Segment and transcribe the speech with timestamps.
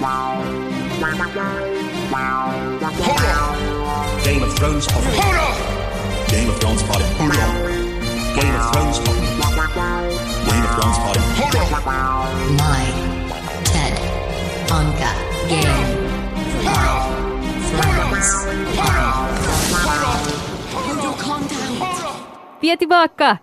[0.00, 0.08] Game
[4.42, 5.10] of Thrones Potty.
[6.30, 7.04] Game of Thrones Potty.
[8.40, 9.20] Game of Thrones Potty.
[10.48, 11.20] Game of Thrones Potty.
[12.56, 12.84] My
[13.64, 13.94] Ted
[14.72, 15.12] Anka
[15.50, 15.84] Game of
[16.64, 17.06] Thrones
[22.60, 23.38] Vi är tillbaka!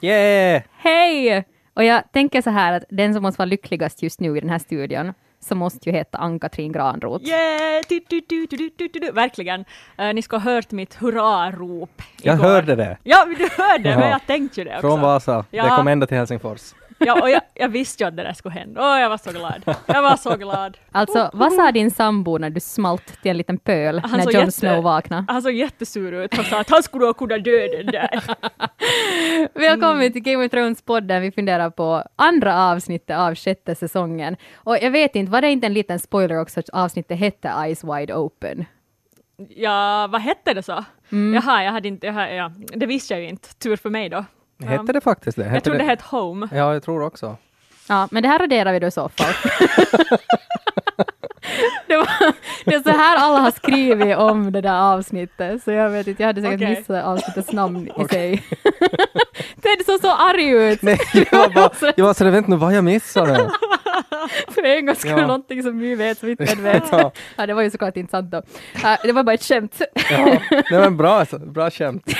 [0.00, 0.62] Yeah!
[0.78, 1.44] Hej!
[1.74, 4.50] Och jag tänker så här att den som måste vara lyckligast just nu i den
[4.50, 5.12] här studion
[5.46, 7.24] så måste ju heta Ann-Katrin Granroth.
[7.28, 7.82] Yeah!
[7.88, 9.10] Du, du, du, du, du, du, du.
[9.12, 9.60] Verkligen.
[10.00, 12.44] Uh, ni ska ha hört mitt hurrarop Jag igår.
[12.44, 12.98] hörde det.
[13.02, 14.80] Ja, du hörde, men jag tänkte ju det också.
[14.88, 15.44] Från Vasa.
[15.50, 15.76] Det Ja.
[15.76, 16.74] kom ända till Helsingfors.
[16.98, 18.80] Ja, och jag, jag visste ju att det där skulle hända.
[18.80, 19.62] Åh, jag var så glad.
[19.86, 20.76] Jag var så glad.
[20.92, 24.32] Alltså, vad sa din sambo när du smalt till en liten pöl Han när Jon
[24.32, 25.24] jätte- Snow vaknade?
[25.28, 26.34] Han såg jättesur ut.
[26.34, 28.22] Han sa att han skulle nog kunna dö den där.
[29.54, 31.20] Välkommen till Game of Thrones-podden.
[31.20, 34.36] Vi funderar på andra avsnittet av sjätte säsongen.
[34.54, 37.84] Och jag vet inte, var det inte en liten spoiler också att avsnittet hette Eyes
[37.84, 38.64] Wide Open?
[39.48, 40.84] Ja, vad hette det så?
[41.12, 41.34] Mm.
[41.34, 43.54] Jaha, jag hade inte, jag, ja, det visste jag ju inte.
[43.54, 44.24] Tur för mig då.
[44.64, 45.44] Hette det faktiskt det?
[45.44, 45.90] Jag Hette trodde det det?
[45.90, 46.48] hette Home.
[46.52, 47.36] Ja, jag tror också.
[47.88, 49.34] Ja, men det här raderar vi då i så fall.
[51.86, 52.08] det, var,
[52.64, 56.22] det är så här alla har skrivit om det där avsnittet, så jag vet inte,
[56.22, 56.76] jag hade säkert Okej.
[56.78, 58.42] missat avsnittets namn i sig.
[59.62, 60.82] Ted såg så arg ut!
[60.82, 60.98] Nej,
[61.30, 63.50] jag var bara, jag var så jag vet inte vad jag missade.
[64.48, 65.26] För en gång skulle Ja.
[65.26, 66.82] någonting som vi vet som inte Ted vet.
[66.92, 67.12] Ja.
[67.36, 68.42] Ja, det var ju såklart inte sant då.
[68.82, 69.80] Ja, det var bara ett skämt.
[70.10, 70.38] Ja,
[70.70, 72.12] det var en bra, bra skämt.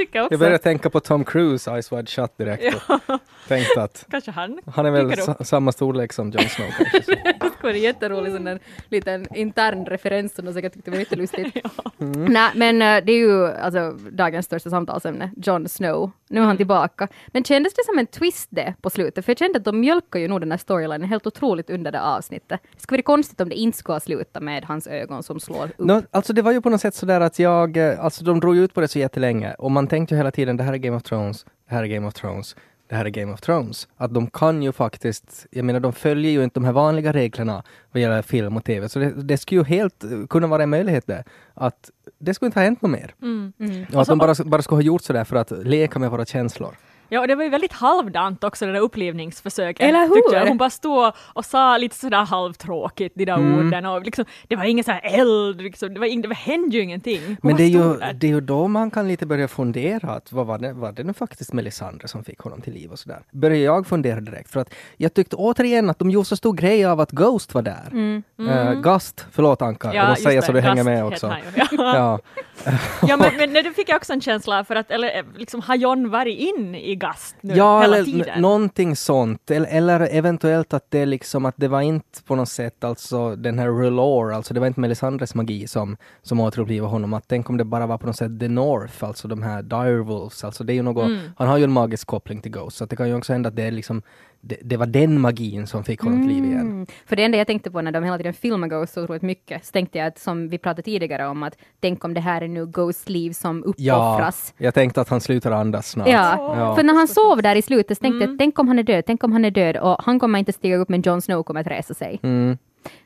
[0.00, 0.32] Jag tycker också.
[0.32, 2.74] Jag började tänka på Tom Cruise, Ice Wide Shut direkt.
[2.88, 4.60] och Tänkte att Kanske han.
[4.66, 7.14] han är väl sa, samma storlek som Jon Snow kanske.
[7.60, 11.56] Det var en jätterolig sån där liten intern referens som de säkert tyckte var jättelustigt.
[12.28, 16.10] Nej, men eh, det är ju alltså dagens största samtalsämne, Jon Snow.
[16.28, 17.08] Nu är han tillbaka.
[17.26, 19.24] Men kändes det som en twist det på slutet?
[19.24, 22.00] För jag kände att de mjölkar ju nog den här storylinen helt otroligt under det
[22.02, 22.60] avsnittet.
[22.74, 25.64] Det skulle vara konstigt om det inte skulle ha slutat med hans ögon som slår
[25.64, 25.74] upp.
[25.78, 28.56] Nå, alltså det var ju på något sätt sådär att jag, eh, alltså de drog
[28.56, 30.96] ut på det så jättelänge och man tänkte ju hela tiden det här är Game
[30.96, 32.56] of Thrones, det här är Game of Thrones,
[32.88, 33.88] det här är Game of Thrones.
[33.96, 37.62] Att de kan ju faktiskt, jag menar de följer ju inte de här vanliga reglerna
[37.92, 41.06] vad gäller film och TV, så det, det skulle ju helt kunna vara en möjlighet
[41.06, 41.24] det.
[41.54, 43.14] Att det skulle inte ha hänt något mer.
[43.22, 43.52] Mm.
[43.94, 46.74] Och att de bara, bara skulle ha gjort sådär för att leka med våra känslor.
[47.12, 49.86] Ja, och det var ju väldigt halvdant också det där upplivningsförsöket.
[49.88, 50.34] Eller hur?
[50.34, 50.46] jag.
[50.46, 53.66] Hon bara stod och sa lite sådär halvtråkigt de där Mm.
[53.66, 56.76] orden och liksom, det var ingen så här eld, liksom, det, var ing, det hände
[56.76, 57.20] ju ingenting.
[57.26, 60.32] Hon Men det är, ju, det är ju då man kan lite börja fundera att
[60.32, 63.18] vad var det, var det nu faktiskt Melisandre som fick honom till liv och sådär.
[63.30, 66.84] Börjar jag fundera direkt för att jag tyckte återigen att de gjorde så stor grej
[66.84, 68.22] av att Ghost var där.
[68.38, 71.34] Eh, Gust, förlåt Anka, jag måste säga så det, du hänger Gast med också.
[71.54, 71.68] Ja.
[71.78, 72.18] Ja.
[73.08, 75.76] ja, men, men det fick jag också en känsla för att, eller eh, liksom har
[75.76, 78.28] John varit in i Gast nu Ja, hela eller tiden?
[78.34, 79.50] n- någonting sånt.
[79.50, 83.58] Eller, eller eventuellt att det liksom att det var inte på något sätt alltså den
[83.58, 87.14] här R'hllor, alltså det var inte Melisandres magi som, som återupplivade honom.
[87.14, 90.44] Att tänk om det bara var på något sätt The North, alltså de här Direwolves,
[90.44, 91.20] alltså det är ju något, Mm.
[91.36, 93.48] han har ju en magisk koppling till Ghost, så att det kan ju också hända
[93.48, 94.02] att det är liksom
[94.40, 96.60] det, det var den magin som fick honom till liv igen.
[96.60, 96.86] Mm.
[97.06, 99.64] För det enda jag tänkte på när de hela tiden filmar Ghost så otroligt mycket,
[99.64, 102.48] så tänkte jag att som vi pratade tidigare om att tänk om det här är
[102.48, 104.54] nu Ghosts liv som Ja, uppoffras.
[104.58, 106.08] jag tänkte att han slutar andas snart.
[106.08, 106.74] Ja, Ja.
[106.76, 109.04] för när han sov där i slutet så tänkte jag, tänk om han är död,
[109.06, 111.60] tänk om han är död och han kommer inte stiga upp men Jon Snow kommer
[111.60, 112.20] att resa sig.
[112.22, 112.58] Mm.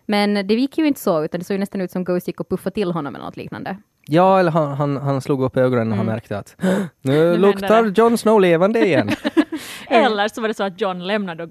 [0.06, 2.40] Men det gick ju inte så, utan det såg ju nästan ut som Ghost gick
[2.40, 3.76] och puffade till honom eller något liknande.
[4.06, 6.56] Ja, eller han, han, han slog upp ögonen och han märkte att
[7.02, 9.10] nu händer luktar det." Jon Snow levande igen.
[9.88, 11.48] Eller så var det så att John lämnade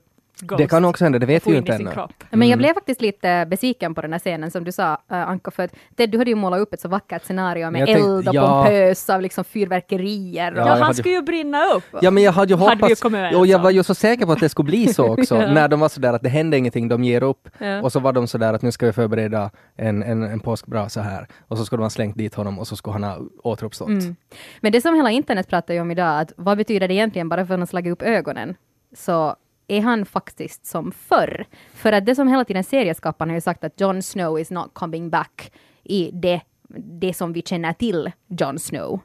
[0.48, 0.58] Ghost.
[0.58, 1.92] det kan också hända, det vet vi ju inte ännu.
[1.92, 2.12] kropp.
[2.30, 2.50] Men Mm.
[2.50, 5.64] jag blev faktiskt lite besviken på den här scenen som du sa, äh, Anka, för
[5.64, 8.36] att Ted, du hade ju målat upp ett så vackert scenario med tänkte- eld och
[8.36, 8.64] ja.
[8.64, 10.52] pompös av liksom fyrverkerier.
[10.52, 11.84] Och, Ja, han hade- skulle ju brinna upp.
[12.02, 13.96] Ja men jag hade ju Hade ju hoppats, kommit överens och jag var ju så
[13.96, 15.54] säker på att det skulle bli så också, Ja.
[15.54, 17.50] när de var sådär att det hände ingenting, de ger upp.
[17.58, 17.82] Ja.
[17.82, 21.28] Och så var de sådär att nu ska vi förbereda en, en, en påskbrasa här.
[21.48, 23.88] Och så skulle de ha slängt dit honom och så skulle han ha återuppstått.
[23.88, 24.16] Mm.
[24.62, 27.46] Men det som hela internet pratar ju om idag, att vad betyder det egentligen bara
[27.46, 28.56] för att han slagit upp ögonen?
[28.96, 29.36] Så
[29.68, 31.46] är han faktiskt som förr.
[31.74, 34.74] För att det som hela tiden serieskaparna har ju sagt att Jon Snow is not
[34.74, 35.52] coming back
[35.84, 36.42] i det
[36.78, 39.00] det som vi känner till Jon Snow.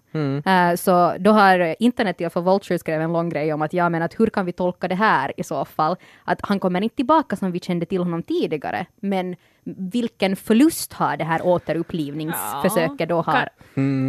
[0.47, 4.03] Eh, så då har internet, fall Vulture skrev en lång grej om att ja men
[4.03, 5.97] att hur kan vi tolka det här i så fall?
[6.25, 11.17] Att han kommer inte tillbaka som vi kände till honom tidigare, men vilken förlust har
[11.17, 13.49] det här återupplivningsförsöket då har,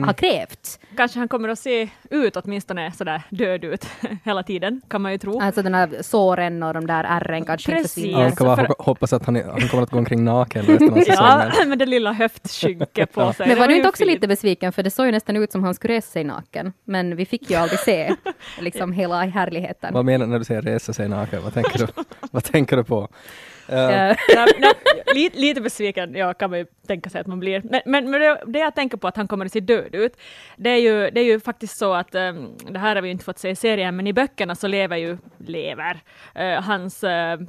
[0.05, 0.79] har krävt?
[0.97, 3.85] Kanske han kommer att se ut åtminstone sådär död ut
[4.23, 5.41] hela tiden, kan man ju tro.
[5.41, 7.93] Alltså den här såren och de där ärren kanske inte Precis.
[8.03, 8.25] försvinner.
[8.25, 10.89] Anka bara för- hoppa- hoppas att han, är- han kommer att gå omkring naken resten
[10.93, 11.51] av säsongen.
[11.59, 13.47] Ja, med det lilla höftskynket på sig.
[13.47, 14.11] Men Det var du inte också fint.
[14.13, 16.73] lite besviken för det såg ju nästan ut som han skulle resa sig naken.
[16.83, 18.15] Men vi fick ju aldrig se
[18.59, 19.93] liksom hela härligheten.
[19.93, 21.43] Vad menar du när du säger resa sig naken?
[21.43, 21.87] Vad tänker du,
[22.31, 23.07] vad tänker du på?
[24.59, 24.73] Nej,
[25.15, 27.61] lite, lite besviken ja, kan man ju tänka sig att man blir.
[27.63, 30.17] Men, men, men det, det jag tänker på att han kommer att se död ut,
[30.57, 33.11] det är ju, det är ju faktiskt så att, um, det här har vi ju
[33.11, 35.99] inte fått se i serien, men i böckerna så lever ju, lever,
[36.35, 37.39] eh, hans eh,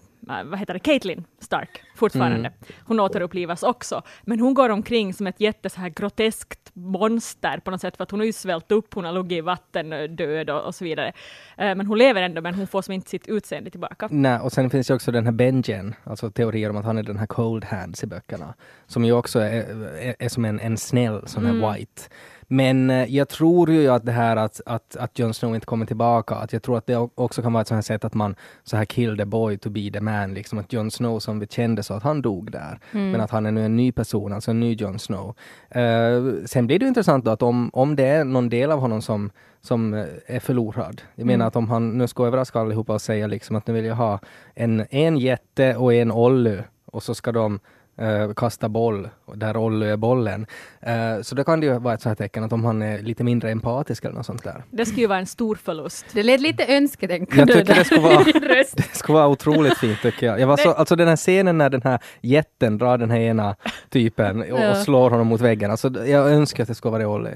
[0.44, 2.38] vad heter det, Caitlyn Stark fortfarande.
[2.38, 2.52] Mm.
[2.84, 7.70] Hon återupplivas också, men hon går omkring som ett jätte så här groteskt monster på
[7.70, 10.02] något sätt, för att hon har ju svällt upp, hon har legat i vatten eh,
[10.02, 11.12] död och, och så vidare.
[11.56, 14.08] Eh, men hon lever ändå, men hon får som inte sitt utseende tillbaka.
[14.10, 17.02] Nej, och sen finns ju också den här Benjen, alltså teorier om att han är
[17.02, 18.54] den här cold hands i böckerna,
[18.86, 21.72] som ju också är, är, är som en, en snäll sån här Mm.
[21.72, 22.02] white.
[22.52, 25.86] Men eh, jag tror ju att det här att, att, att Jon Snow inte kommer
[25.86, 28.34] tillbaka, att jag tror att det också kan vara ett sånt här sätt att man
[28.64, 31.46] så här kill the boy to be the man, liksom att Jon Snow som vi
[31.46, 34.50] kände så att han dog där, men att han är nu en ny person, alltså
[34.50, 35.34] en ny Jon Snow.
[35.68, 39.02] Eh, sen blir det intressant då att om, om det är någon del av honom
[39.02, 39.30] som
[39.60, 41.02] som eh, är förlorad.
[41.14, 43.84] Jag menar att om han nu ska överraska allihopa och säga liksom att nu vill
[43.84, 44.20] jag ha
[44.54, 47.60] en, en jätte och en Ollu och så ska de
[48.00, 50.46] eh, kasta boll och där Ollu är bollen.
[50.80, 52.98] Eh, så då kan det ju vara ett sånt här tecken att om han är
[52.98, 54.64] lite mindre empatisk eller något sånt där.
[54.70, 56.06] Det skulle ju vara en stor förlust.
[56.12, 57.52] det lät lite önsketänkande.
[57.52, 58.24] Jag tycker det skulle vara-.
[58.76, 60.40] Det skulle vara otroligt fint tycker jag.
[60.40, 63.56] jag var så, alltså den här scenen när den här jätten drar den här ena
[63.88, 64.70] typen och, Ja.
[64.70, 65.70] och slår honom mot väggen.
[65.70, 67.30] Alltså jag önskar att det skulle vara Olli.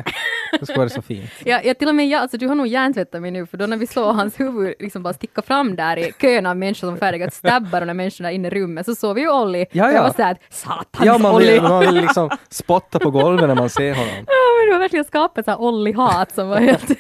[0.61, 1.31] Det skulle vara så fint.
[1.45, 3.67] Ja, ja, till och med jag, alltså du har nog hjärntvättat mig nu, för då
[3.67, 6.97] när vi såg hans huvud liksom bara sticka fram där i kön av människor som
[6.97, 9.59] färdiga att stabba de där människorna inne i rummet, så såg vi ju Olli.
[9.59, 9.93] Ja, ja.
[9.93, 13.71] Jag var såhär, satans Ja, man vill, man vill liksom spotta på golvet när man
[13.71, 14.15] ser honom.
[14.15, 16.91] Ja, men det var verkligen skapat så Olli-hat som var helt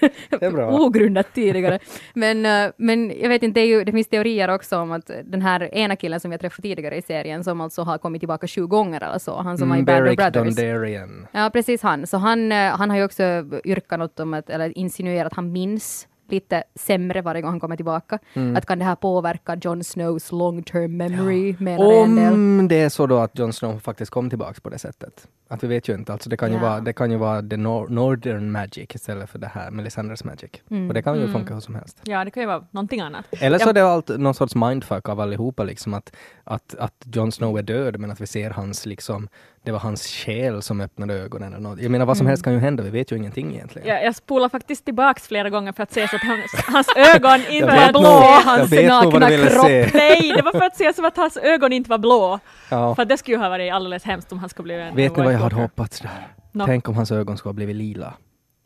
[0.81, 1.79] ogrundat tidigare.
[2.15, 5.11] Men, eh, men jag vet inte, det, är ju, det finns teorier också om att
[5.25, 8.21] den här ena killen som vi har träffat tidigare i serien, som alltså har kommit
[8.21, 10.57] tillbaka 20 gånger eller så, han som var i Mm, Band Brothers.
[10.57, 11.27] Dondarrion.
[11.33, 12.07] Ja, precis han.
[12.07, 13.23] Så han, eh, han har ju också
[13.65, 17.77] yrkat något om att, eller insinuerat att han minns lite sämre varje gång han kommer
[17.77, 18.19] tillbaka.
[18.35, 18.57] Mm.
[18.57, 22.33] Att kan det här påverka Jon Snows long term memory, menar en del.
[22.33, 25.29] Om det är så då att Jon Snow faktiskt kom tillbaks på det sättet.
[25.49, 26.13] Att vi vet ju inte.
[26.13, 26.63] Alltså det kan ju Ja.
[26.63, 30.51] vara, det kan ju vara the nor- Northern Magic istället för det här Melisandres Magic.
[30.71, 30.89] Mm.
[30.89, 32.01] Och det kan ju funka hur som helst.
[32.05, 33.25] Ja, det kan ju vara någonting annat.
[33.31, 33.69] Eller så Ja.
[33.69, 37.63] är det allt någon sorts mindfuck av allihopa liksom att, att, att Jon Snow är
[37.63, 39.29] död men att vi ser hans liksom,
[39.65, 41.81] det var hans själ som öppnade ögonen eller något.
[41.83, 43.89] Jag menar vad som helst kan ju hända, vi vet ju ingenting egentligen.
[43.89, 47.41] Jag, jag spolar faktiskt tillbaks flera gånger för att se så att hans, hans ögon
[47.51, 48.41] inte var blå.
[48.45, 49.95] hans nog vad nakna kropp.
[49.95, 52.39] Nej, det var för att se som att hans ögon inte var blå.
[52.71, 52.95] Ja.
[52.95, 55.17] För att det skulle ju ha varit alldeles hemskt om han skulle bli en Vet
[55.17, 56.29] ni vad jag hade hoppats där?
[56.53, 56.67] Nå.
[56.67, 58.15] Tänk om hans ögon skulle ha blivit lila.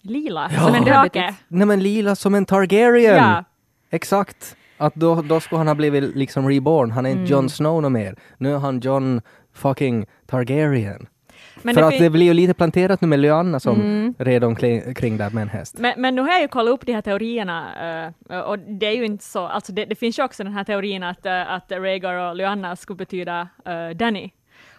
[0.02, 0.60] Lila, Ja.
[0.66, 1.34] som en drake.
[1.48, 3.16] Nej men lila som en Targaryen!
[3.16, 3.44] Ja.
[3.90, 4.56] Exakt!
[4.80, 6.90] Att då, då skulle han ha blivit liksom reborn.
[6.90, 8.16] Han är inte Jon Snow no mer.
[8.38, 9.20] Nu är han John
[9.58, 11.06] fucking Targaryen.
[11.62, 14.14] Men För det att det blir ju lite planterat nu med Lyanna som Mm.
[14.18, 15.78] red omkring kring där med en häst.
[15.78, 17.66] Men, men nu har jag ju kollat upp de här teorierna
[18.30, 20.64] eh, och det är ju inte så, alltså det, det finns ju också den här
[20.64, 24.30] teorin att, uh, att Rhaegar och Lyanna skulle betyda uh, Danny.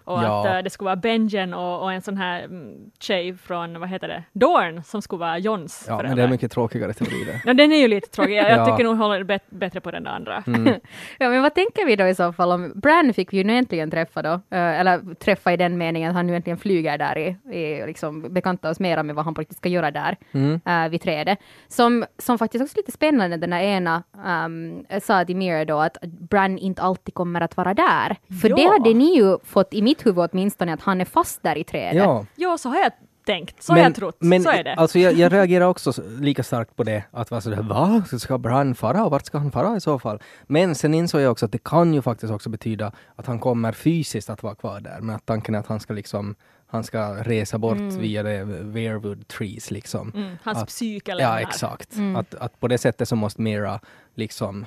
[0.10, 0.40] Och Ja.
[0.40, 3.90] att eh, det skulle vara Benjen och, och en sån här mm, tjej från, vad
[3.90, 6.16] heter det, Dorn som skulle vara Johns Ja, men föräldrar.
[6.24, 7.42] det är mycket tråkigare teori det.
[7.46, 8.34] Ja, den är ju lite tråkig.
[8.34, 8.50] Jag, Ja.
[8.58, 10.44] jag tycker nog håller bet, bättre på den där andra.
[10.48, 10.64] Mm.
[11.20, 13.54] Ja, men vad tänker vi då i så fall om Bran fick vi ju nu
[13.58, 17.18] äntligen träffa då, eh, eller träffa i den meningen att han nu äntligen flyger där
[17.18, 20.62] i, i liksom bekanta oss mera med vad han faktiskt ska göra där Mm.
[20.66, 21.40] eh, vid trädet.
[21.68, 24.04] Som, som faktiskt också är lite spännande, den här ena
[24.46, 28.16] um, sa till Mira då att Bran inte alltid kommer att vara där.
[28.42, 28.56] För Ja.
[28.56, 31.64] det hade ni ju fått i mitt huvud åtminstone, att han är fast där i
[31.64, 32.04] trädet.
[32.04, 32.26] Ja.
[32.36, 32.92] Jo, så har jag
[33.26, 33.64] tänkt.
[33.64, 34.18] Så har jag trott.
[34.20, 34.74] men så är det.
[34.74, 37.04] Alltså jag, jag reagerar också lika starkt på det.
[37.12, 38.04] Att vara sådär, va?
[38.20, 39.06] Ska Bran fara?
[39.06, 40.20] Och vart ska han fara i så fall?
[40.48, 43.72] Men sen insåg jag också att det kan ju faktiskt också betyda att han kommer
[43.72, 45.00] fysiskt att vara kvar där.
[45.02, 46.36] Men att tanken är att han ska liksom
[46.72, 50.12] han ska resa bort via the Weirwood trees liksom.
[50.16, 51.96] mm, hans att- psyke Ja, exakt.
[52.18, 53.80] Att, att på det sättet så måste Mira
[54.16, 54.66] liksom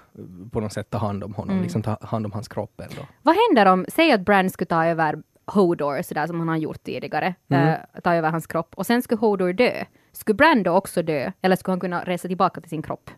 [0.53, 3.03] på något sätt ta hand om honom, liksom ta hand om hans kropp ändå.
[3.23, 6.83] Vad händer om, säg att Bran skulle ta över Hodor, sådär som han har gjort
[6.83, 7.69] tidigare, Mm.
[7.69, 9.85] eh, ta över hans kropp, och sen skulle Hodor dö.
[10.13, 13.11] Skulle Bran då också dö, eller skulle han kunna resa tillbaka till sin kropp?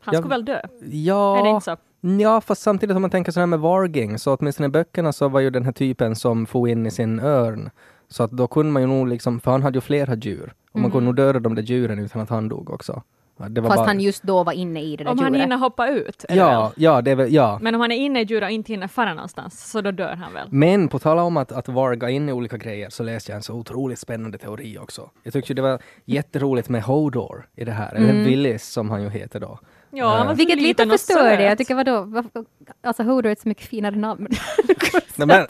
[0.00, 0.20] Han Ja.
[0.20, 0.60] skulle väl dö?
[0.90, 1.76] Ja, Är det inte så?
[2.20, 5.28] Ja, fast samtidigt om man tänker så här med Varging, så åtminstone i böckerna så
[5.28, 7.70] var ju den här typen som får in i sin örn.
[8.08, 10.52] Så att då kunde man ju nog liksom, för han hade ju flera djur.
[10.72, 13.02] Och man kunde nog döda de där djuren utan att han dog också.
[13.40, 15.32] Ja, Det var Fast bara, han just då var inne i det där Om han
[15.32, 15.42] djuret.
[15.44, 16.24] hinner hoppa ut?
[16.28, 16.72] ja, väl?
[16.76, 17.58] ja, det är väl, ja.
[17.62, 20.14] Men om han är inne i djur och inte hinner fara någonstans, så då dör
[20.14, 20.48] han väl?
[20.50, 23.42] Men på tala om att, att varga in i olika grejer så läste jag en
[23.42, 25.10] så otroligt spännande teori också.
[25.22, 29.08] Jag tyckte det var jätteroligt med Hodor i det här, eller Willis som han ju
[29.10, 29.58] heter då.
[29.90, 31.42] Ja, han så Vilket lite förstör det.
[31.42, 32.44] Jag tycker vadå, varför-
[32.82, 34.28] alltså Hodor är ett så mycket finare namn.
[35.16, 35.46] Nej, men,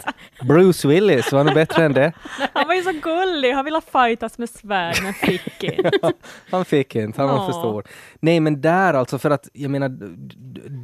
[0.49, 2.12] Bruce Willis, var nog bättre än det.
[2.52, 6.12] Han var ju så gullig, han ville fightas med svärd men fick inte.
[6.50, 7.61] Han fick inte, han var för Ja.
[7.61, 7.85] stor.
[8.21, 9.88] Nej men där alltså för att, jag menar,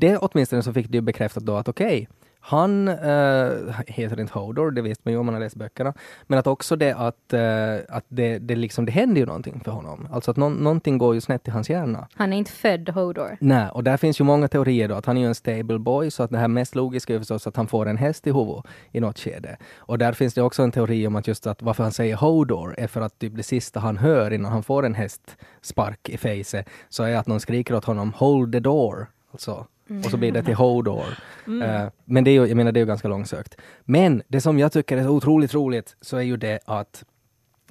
[0.00, 2.08] det åtminstone så fick ju bekräftat då att okej,
[2.46, 3.50] han äh,
[3.86, 5.94] heter inte Hodor, det vet man ju om man har läst böckerna.
[6.26, 9.72] Men att också det att, äh, att det, det, liksom, det händer ju någonting för
[9.72, 10.08] honom.
[10.12, 12.08] Alltså att nå någonting går ju snett i hans hjärna.
[12.14, 13.36] Han är inte född Hodor.
[13.40, 16.10] Nej, och där finns ju många teorier då att han är ju en stable boy,
[16.10, 18.64] så att det här mest logiska är förstås att han får en häst i huvudet
[18.92, 19.56] i något skede.
[19.76, 22.74] Och där finns det också en teori om att just att varför han säger Hodor
[22.78, 26.68] är för att typ det sista han hör innan han får en hästspark i facet,
[26.88, 29.13] så är att någon skriker åt honom ”Hold the door”.
[29.34, 29.66] Alltså,
[30.04, 31.18] och så blir det till Hodor.
[31.48, 33.56] Uh, men det är ju, jag menar, det är ju ganska långsökt.
[33.84, 37.04] Men det som jag tycker är så otroligt roligt så är ju det att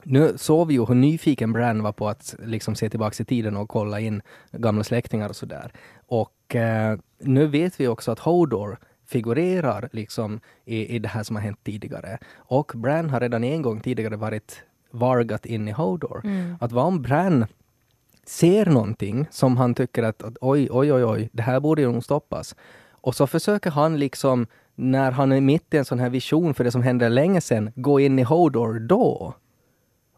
[0.03, 3.57] nu såg vi ju hur nyfiken Bran var på att liksom se tillbaka i tiden
[3.57, 5.71] och kolla in gamla släktingar och sådär.
[6.07, 8.77] Och uh, nu vet vi också att Hodor
[9.07, 12.17] figurerar liksom i, i det här som har hänt tidigare.
[12.35, 16.21] Och Bran har redan en gång tidigare varit vargat in i Hodor.
[16.23, 16.55] Mm.
[16.59, 17.45] Att vad om Bran
[18.25, 21.91] ser någonting som han tycker att, att oj, oj, oj, oj, det här borde ju
[21.91, 22.55] nog stoppas.
[22.91, 26.63] Och så försöker han liksom, när han är mitt i en sån här vision för
[26.63, 29.33] det som hände länge sedan, gå in i Hodor då.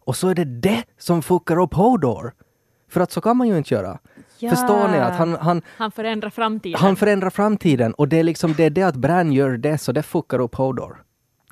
[0.04, 2.32] Och så är det det som fuckar upp Hodor.
[2.88, 3.98] För att så kan man ju inte göra.
[4.38, 4.50] Ja.
[4.50, 4.98] Förstår ni?
[4.98, 6.80] Att han, han, Han förändrar framtiden.
[6.80, 9.92] han förändrar framtiden och det är liksom det, är det att Bran gör det, så
[9.92, 11.02] det fuckar upp Hodor.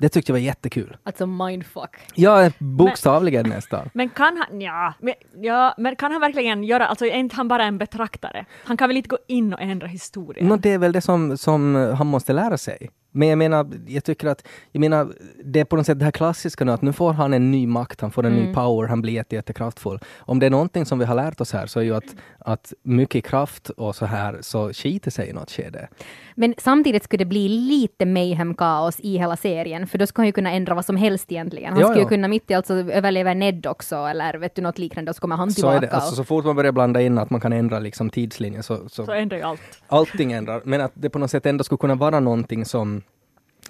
[0.05, 0.97] Det tyckte jag var jättekul.
[1.03, 1.97] Alltså mindfuck.
[2.15, 3.89] Ja, bokstavligen nästan.
[3.93, 7.47] Men kan han, ja, men, ja, men kan han verkligen göra, alltså är inte han
[7.47, 8.45] bara en betraktare?
[8.63, 10.47] Han kan väl inte gå in och ändra historien?
[10.47, 12.89] Nå, det är väl det som, som han måste lära sig.
[13.15, 16.11] Men jag menar, jag tycker att, jag menar, det är på något sätt det här
[16.11, 19.01] klassiska nu att nu får han en ny makt, han får en ny power, han
[19.01, 19.99] blir jätte, jättekraftfull.
[20.19, 22.73] Om det är någonting som vi har lärt oss här så är ju att, att
[22.83, 25.87] mycket kraft och så här så skiter sig i något skede.
[26.35, 30.31] Men samtidigt skulle det bli lite mayhem-kaos i hela serien, för då skulle han ju
[30.31, 31.73] kunna ändra vad som helst egentligen.
[31.73, 32.05] Han Ja, skulle ja.
[32.05, 35.15] ju kunna mitt i allt så överleva Ned också, eller vet du något liknande, och
[35.15, 35.77] så kommer han Så tillbaka.
[35.77, 38.63] är det, alltså, så fort man börjar blanda in att man kan ändra liksom tidslinjen
[38.63, 39.61] så, så Så ändrar ju allt.
[39.87, 40.61] allting ändrar.
[40.65, 43.01] Men att det på något sätt ändå skulle kunna vara någonting som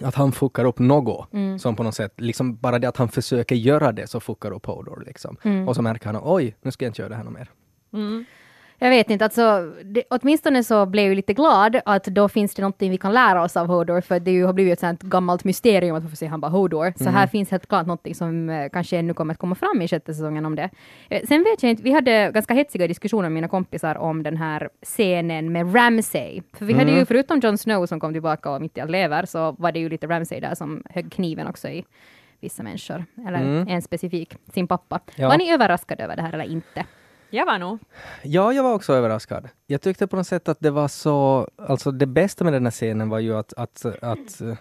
[0.00, 1.28] att han fuckar upp något.
[1.58, 4.66] Som på något sätt, liksom bara det att han försöker göra det så fuckar upp
[4.66, 5.02] Hodor.
[5.06, 5.36] Liksom.
[5.68, 7.50] Och så märker han, oj, nu ska jag inte göra det här något mer.
[8.78, 12.62] Jag vet inte, alltså, det, åtminstone så blev jag lite glad att då finns det
[12.62, 15.44] någonting vi kan lära oss av Hodor, för det ju har blivit ett sånt gammalt
[15.44, 16.92] mysterium att varför säger han bara Hodor.
[16.96, 19.88] Så här finns helt klart någonting som eh, kanske ännu kommer att komma fram i
[19.88, 20.70] sjätte säsongen om det.
[21.08, 24.36] Eh, sen vet jag inte, vi hade ganska hetsiga diskussioner med mina kompisar om den
[24.36, 26.42] här scenen med Ramsay.
[26.52, 29.26] För vi hade ju, förutom Jon Snow som kom tillbaka och mitt i allt lever,
[29.26, 31.84] så var det ju lite Ramsay där som högg kniven också i
[32.40, 35.00] vissa människor, eller en specifik, sin pappa.
[35.16, 35.28] Ja.
[35.28, 36.84] Var ni överraskade över det här eller inte?
[37.30, 37.78] Jag var nog.
[38.22, 39.48] Ja, jag var också överraskad.
[39.66, 42.70] Jag tyckte på något sätt att det var så, alltså det bästa med den här
[42.70, 44.54] scenen var ju att, att, att eh,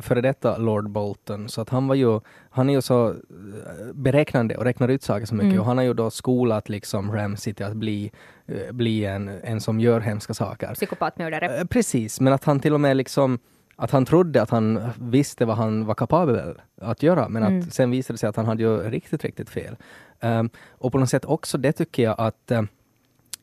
[0.00, 3.14] före detta Lord Bolton, så att han var ju, han är ju så eh,
[3.94, 7.54] beräknande och räknar ut saker så mycket och han har ju då skolat liksom Ramsey
[7.54, 8.12] till att bli,
[8.46, 10.74] eh, bli en, en som gör hemska saker.
[10.74, 11.66] Psykopatmördare.
[11.66, 13.38] Precis, men att han till och med liksom
[13.80, 17.90] att han trodde att han visste vad han var kapabel att göra, men att sen
[17.90, 19.76] visade det sig att han hade ju riktigt, riktigt fel.
[20.20, 22.62] Ehm, och på något sätt också det tycker jag att eh,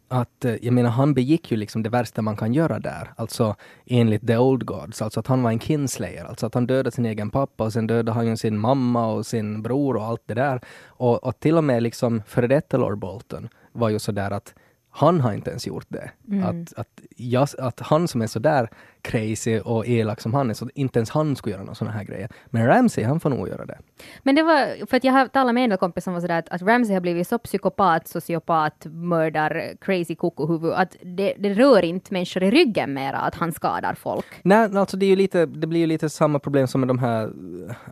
[0.08, 3.56] att, eh, jag menar, han begick ju liksom det värsta man kan göra där, alltså
[3.86, 7.06] enligt the old gods, alltså att han var en kinslayer, alltså att han dödade sin
[7.06, 10.34] egen pappa och sen dödade han ju sin mamma och sin bror och allt det
[10.34, 10.62] där.
[10.86, 14.54] Och, och till och med liksom före detta Lord Bolton var ju sådär att
[14.98, 16.12] han har inte ens gjort det.
[16.44, 18.70] Att, att, jag, att han som är så där
[19.02, 22.04] crazy och elak som han är, så inte ens han skulle göra några sådana här
[22.04, 22.30] grejer.
[22.46, 23.78] Men Ramsey, han får nog göra det.
[24.24, 26.50] Men det var, för att jag har talat med en kompis som var sådär att,
[26.50, 32.14] att Ramsey har blivit så psykopat, sociopat, mördar, crazy kokohuvud att det, det rör inte
[32.14, 34.26] människor i ryggen mera att han skadar folk.
[34.42, 37.00] Nej, alltså det, är ju lite, det blir ju lite samma problem som med de
[37.00, 37.32] här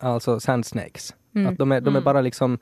[0.02, 1.14] alltså sand snakes.
[1.48, 2.60] Att de är, de är bara liksom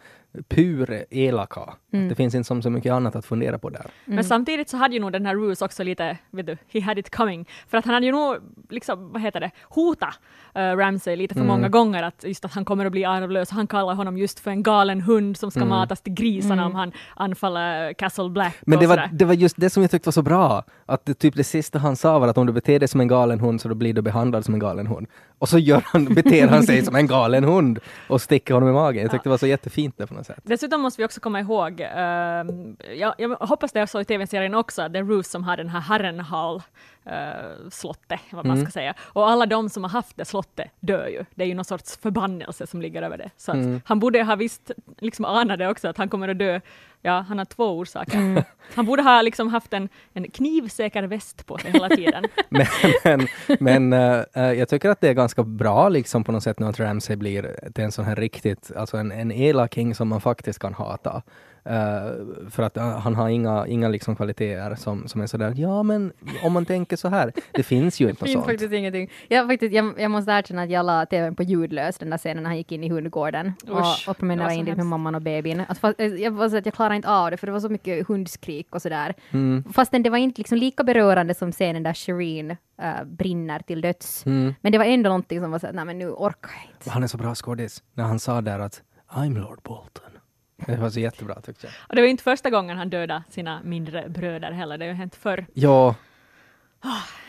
[0.48, 1.62] pur elaka.
[1.62, 1.78] Att
[2.10, 3.86] det finns inte som så mycket annat att fundera på där.
[4.06, 6.98] Men samtidigt så hade ju nog den här Roos också lite, vet du, he had
[6.98, 7.50] it coming.
[7.68, 8.36] För att han hade ju nog,
[8.70, 10.14] liksom, vad heter det, hota
[10.58, 13.50] uh, Ramsay lite för många gånger att just att han kommer att bli arvlös.
[13.50, 16.92] Han kallar honom just för en galen hund som ska matas till grisarna om han
[17.16, 20.22] anfaller Castle Black Men det var, det var just det som jag tyckte var så
[20.22, 20.64] bra.
[20.86, 23.08] Att det, typ det sista han sa var att om du beter dig som en
[23.08, 25.08] galen hund så då blir du behandlad som en galen hund.
[25.40, 28.74] Och så gör han, beter han sig som en galen hund och sticker honom i
[28.74, 29.02] magen.
[29.02, 30.40] Jag tyckte det var så jättefint det på något sätt.
[30.44, 34.56] Dessutom måste vi också komma ihåg, ehm, jag, jag hoppas det är så i tv-serien
[34.56, 36.62] också, att det är Roos som har den här Harrenhal
[37.08, 38.94] uh, slottet, vad man ska säga.
[39.00, 41.26] Och alla de som har haft det slottet dör ju.
[41.36, 43.30] Det är ju någon sorts förbannelse som ligger över det.
[43.38, 46.60] Så att han borde ha visst, liksom ana det också, att han kommer att dö.
[47.06, 48.44] Ja, han har två orsaker.
[48.76, 52.24] Han borde ha liksom haft en, en knivsäker väst på sig hela tiden.
[52.50, 52.68] Men,
[53.04, 53.28] men,
[53.60, 53.94] men
[54.34, 57.16] eh, jag tycker att det är ganska bra liksom på något sätt nu att Ramsey
[57.16, 61.24] blir till en sån här riktigt, alltså en, en elaking som man faktiskt kan hata.
[61.66, 65.84] Eh, för att eh, han har inga, inga liksom kvaliteter som, som är sådär, ja
[65.84, 68.46] men om man tänker så här, det finns ju inte Det något finns sånt.
[68.46, 69.10] faktiskt ingenting.
[69.28, 72.44] Jag, faktiskt, jag, jag måste erkänna att jag la tvn på ljudlös den där scenen
[72.44, 75.16] när han gick in i hundgården Usch, och, och promenerade det in dit med mamman
[75.16, 75.64] och bebin.
[75.68, 77.60] Att fast, eh, jag, var så att jag klarade inte av det för det var
[77.60, 79.14] så mycket hundskrik och sådär.
[79.32, 79.64] Mm.
[79.74, 84.26] Fastän det var inte liksom lika berörande som scenen där Shireen eh, brinner till döds.
[84.26, 84.54] Mm.
[84.62, 86.90] Men det var ändå någonting som var så att nej men nu orkar jag inte.
[86.90, 87.84] Han är så bra skådis.
[87.94, 90.13] När han sa där att I'm Lord Bolton.
[90.58, 91.74] Det var så jättebra tyckte jag.
[91.90, 94.96] Och det var inte första gången han dödade sina mindre bröder heller, det har ju
[94.98, 95.46] hänt förr.
[95.54, 95.96] Ja,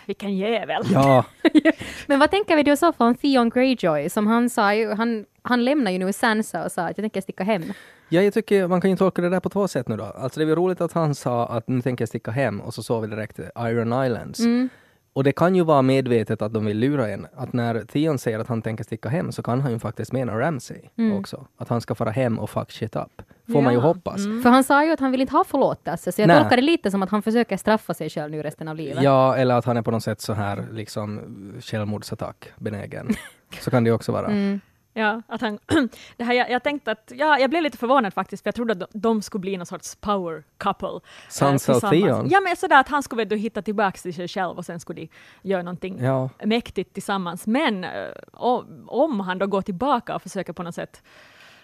[0.07, 0.83] Vilken jävel!
[0.93, 1.25] ja.
[2.07, 5.64] Men vad tänker vi då så om Theon Greyjoy som han sa ju, han, han
[5.64, 7.62] lämnar ju nu Sansa och sa att jag tänker sticka hem.
[8.09, 10.04] Ja, jag tycker man kan ju tolka det där på två sätt nu då.
[10.04, 12.75] Alltså det är väl roligt att han sa att nu tänker jag sticka hem och
[12.75, 14.40] så såg vi direkt Iron Islands.
[14.40, 14.69] Mm.
[15.16, 17.26] Och det kan ju vara medvetet att de vill lura en.
[17.37, 20.38] Att när Theon säger att han tänker sticka hem så kan han ju faktiskt mena
[20.40, 21.18] Ramsay Mm.
[21.18, 21.47] också.
[21.59, 23.23] Att han ska fara hem och fuck shit up.
[23.52, 23.83] Får man ju Ja.
[23.87, 24.16] hoppas.
[24.42, 26.40] För han sa ju att han vill inte ha förlåtelse, så jag Nej.
[26.40, 29.02] tolkar det lite som att han försöker straffa sig själv nu resten av livet.
[29.02, 31.21] Ja, eller att han är på något sätt så här liksom
[31.61, 33.09] självmordsattack benägen.
[33.61, 34.26] så kan det ju också vara.
[34.26, 34.61] Mm.
[34.96, 35.58] Ja, att han,
[36.16, 38.72] det här, jag, jag tänkte att, ja, jag blev lite förvånad faktiskt, för jag trodde
[38.72, 40.88] att de, de skulle bli någon sorts power couple.
[40.88, 41.80] eh, Sansa och.
[41.90, 42.28] Theon?
[42.30, 45.00] Ja, men sådär att han skulle du, hitta tillbaka till sig själv och sen skulle
[45.00, 45.08] de
[45.42, 46.28] göra någonting Ja.
[46.44, 47.46] mäktigt tillsammans.
[47.46, 47.90] Men eh,
[48.32, 51.02] om, om han då går tillbaka och försöker på något sätt,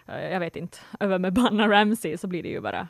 [0.06, 2.88] eh, jag vet inte, över med Banna Ramsey så blir det ju bara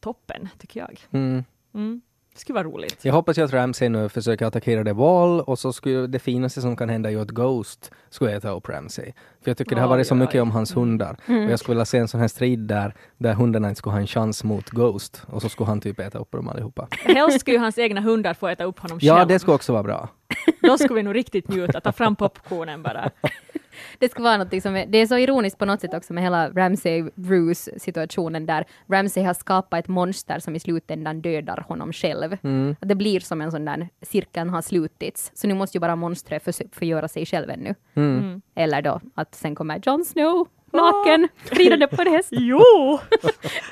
[0.00, 1.00] toppen, tycker jag.
[1.10, 1.44] Mm.
[1.74, 2.00] Mm.
[2.38, 3.04] Det skulle vara roligt.
[3.04, 6.60] Jag hoppas ju att Ramsay nu försöker attackera The Wall och så skulle det finaste
[6.60, 9.12] som kan hända är ju att Ghost skulle äta upp Ramsay.
[9.42, 11.16] För jag tycker det har varit så mycket om hans hundar.
[11.26, 11.44] Mm.
[11.44, 14.00] Och jag skulle vilja se en sån här strid där, där hundarna inte skulle ha
[14.00, 16.88] en chans mot Ghost och så skulle han typ äta upp dem allihopa.
[16.90, 19.28] Helst skulle ju hans egna hundar få äta upp honom Ja, själv.
[19.28, 20.08] det skulle också vara bra.
[20.62, 23.10] Då skulle vi nog riktigt njuta, ta fram popcornen bara.
[23.98, 26.22] Det ska vara något som är, det är så ironiskt på något sätt också med
[26.24, 32.36] hela Ramsay-Bruce situationen där Ramsay har skapat ett monster som i slutändan dödar honom själv.
[32.42, 32.76] Mm.
[32.80, 35.30] Att Det blir som en sån där, cirkeln har slutits.
[35.34, 37.74] Så nu måste ju bara monstret förgöra sig själv ännu.
[37.94, 38.42] Mm.
[38.54, 42.60] Eller då att sen kommer Jon Snow naken, ridande på en häst Jo!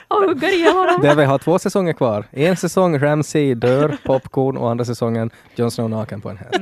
[0.09, 1.01] och hugger ihjäl honom.
[1.03, 2.25] Där vi har två säsonger kvar.
[2.31, 6.61] En säsong Ramsay dör, popcorn och andra säsongen Jon Snow naken på en häst.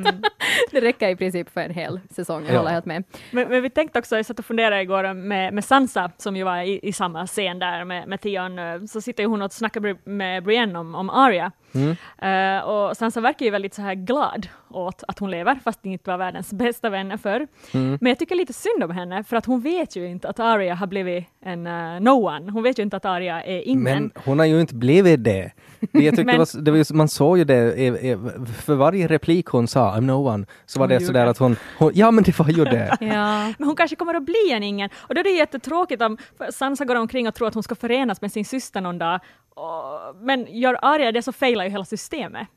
[0.70, 2.58] Det räcker i princip för en hel säsong, jag Ja.
[2.58, 3.04] håller helt med.
[3.30, 6.44] Men, men vi tänkte också, jag satt och funderade igår med, med Sansa, som ju
[6.44, 9.52] var i, i samma scen där med, med Theon, eh, så sitter ju hon och
[9.52, 11.52] snackar med Brienne om, om Arya.
[11.74, 11.96] Mm.
[12.58, 15.88] Eh, och Sansa verkar ju väldigt så här glad åt att hon lever, fast de
[15.88, 17.46] inte var världens bästa vänner förr.
[17.72, 17.98] Mm.
[18.00, 20.74] Men jag tycker lite synd om henne, för att hon vet ju inte att Arya
[20.74, 22.52] har blivit en uh, no one.
[22.52, 23.82] Hon vet ju inte att Arya är ingen.
[23.82, 25.52] Men hon har ju inte blivit det.
[25.80, 28.18] det, jag tyckte Men- var, det var man såg ju det, eh,
[28.64, 31.30] för varje replik hon sa, I'm no one, så var Hon det gjorde sådär det.
[31.30, 32.96] att hon, hon, ja men det var ju det.
[33.00, 33.52] Ja.
[33.58, 34.90] Men hon kanske kommer att bli en ingen.
[34.96, 36.18] Och då är det jättetråkigt om
[36.50, 39.20] Sansa går omkring och tror att hon ska förenas med sin syster någon dag.
[39.54, 42.48] Och, men gör Arya det så failar ju hela systemet.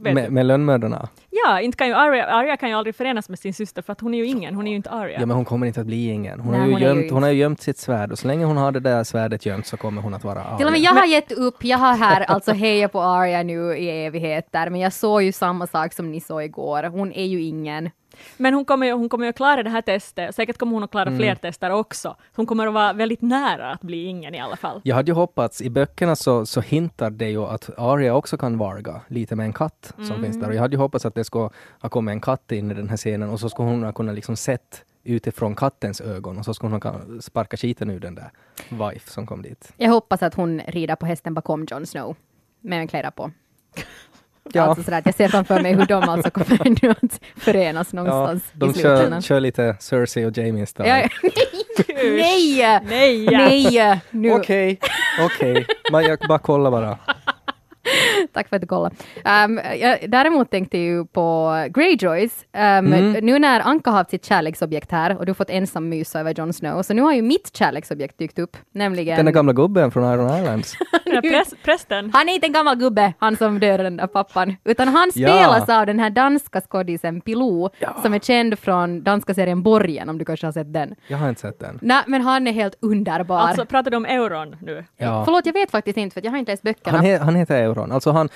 [0.00, 1.08] Med, med lönnmördarna.
[1.30, 4.00] Ja, inte kan ju Arya, Arya kan ju aldrig förenas med sin syster för att
[4.00, 5.20] hon är ju ingen, hon är ju inte Arya.
[5.20, 6.40] Ja men hon kommer inte att bli ingen.
[6.40, 7.14] Hon, Nej, har, ju hon ju gömt, inte.
[7.14, 9.66] hon har ju gömt sitt svärd och så länge hon har det där svärdet gömt
[9.66, 10.90] så kommer hon att vara Till och med Arya.
[10.90, 14.80] jag har gett upp, jag har här alltså hejat på Arya nu i evigheter, men
[14.80, 16.82] jag såg ju samma sak som ni såg igår.
[16.82, 17.90] Hon är ju ingen.
[18.36, 20.82] Men hon kommer, ju, hon kommer ju att klara det här testet, säkert kommer hon
[20.84, 21.18] att klara Mm.
[21.18, 22.16] fler tester också.
[22.36, 24.80] Hon kommer att vara väldigt nära att bli ingen i alla fall.
[24.84, 28.58] Jag hade ju hoppats, i böckerna så, så hintar det ju att Arya också kan
[28.58, 30.22] varga lite med en katt som Mm.
[30.22, 30.48] finns där.
[30.48, 31.50] Och jag hade ju hoppats att det skulle
[31.80, 34.14] ha kommit en katt in i den här scenen och så skulle hon ha kunnat
[34.14, 38.30] liksom sett utifrån kattens ögon och så skulle hon sparka skiten ur den där
[38.68, 39.72] wife som kom dit.
[39.76, 42.16] Jag hoppas att hon rider på hästen bakom Jon Snow
[42.60, 43.30] med en kläder på.
[44.52, 44.62] Ja.
[44.62, 48.42] Alltså sådär jag ser framför mig hur de alltså kommer nu att förenas Ja, någonstans
[48.52, 50.88] de i kör, kör lite Cersei och Jamie style.
[50.88, 51.08] Ja,
[51.88, 52.80] nej!
[52.84, 53.26] Nej!
[53.26, 54.00] Nej!
[54.10, 54.78] Nu, Okej,
[55.20, 55.66] okej.
[55.92, 56.98] Men Jag bara kollar bara.
[58.32, 58.94] Tack för att du kollade.
[59.44, 62.44] Um, jag däremot tänkte ju på Greyjoys.
[62.52, 63.12] Um, Mm.
[63.26, 66.34] Nu när Anka har haft sitt kärleksobjekt här och du har fått ensam mysa över
[66.38, 69.16] Jon Snow, så nu har ju mitt kärleksobjekt dykt upp, nämligen...
[69.16, 70.74] Den där gamla gubben från Iron Islands.
[71.22, 72.10] Präs, prästen.
[72.14, 75.28] Han är inte en gammal gubbe, han som dödade den där pappan, utan han Ja.
[75.28, 77.68] spelas av den här danska skådisen Pilou,
[78.02, 80.94] som är känd från danska serien Borgen, om du kanske har sett den.
[81.08, 81.78] Jag har inte sett den.
[81.82, 83.38] Nej, men han är helt underbar.
[83.38, 84.84] Alltså pratar du om euron nu?
[84.96, 85.22] Ja.
[85.24, 86.96] Förlåt, jag vet faktiskt inte, för jag har inte läst böckerna.
[86.98, 87.75] Han, he, han heter Euron.
[87.92, 88.28] Alltså han,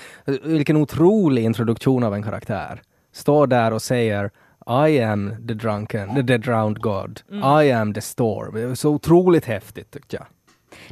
[0.43, 2.83] vilken otrolig introduktion av en karaktär.
[3.13, 4.31] Står där och säger
[4.89, 7.21] I am the drunken, the, the drowned god.
[7.63, 8.55] I am the storm.
[8.55, 10.27] Det var Så otroligt häftigt tyckte jag.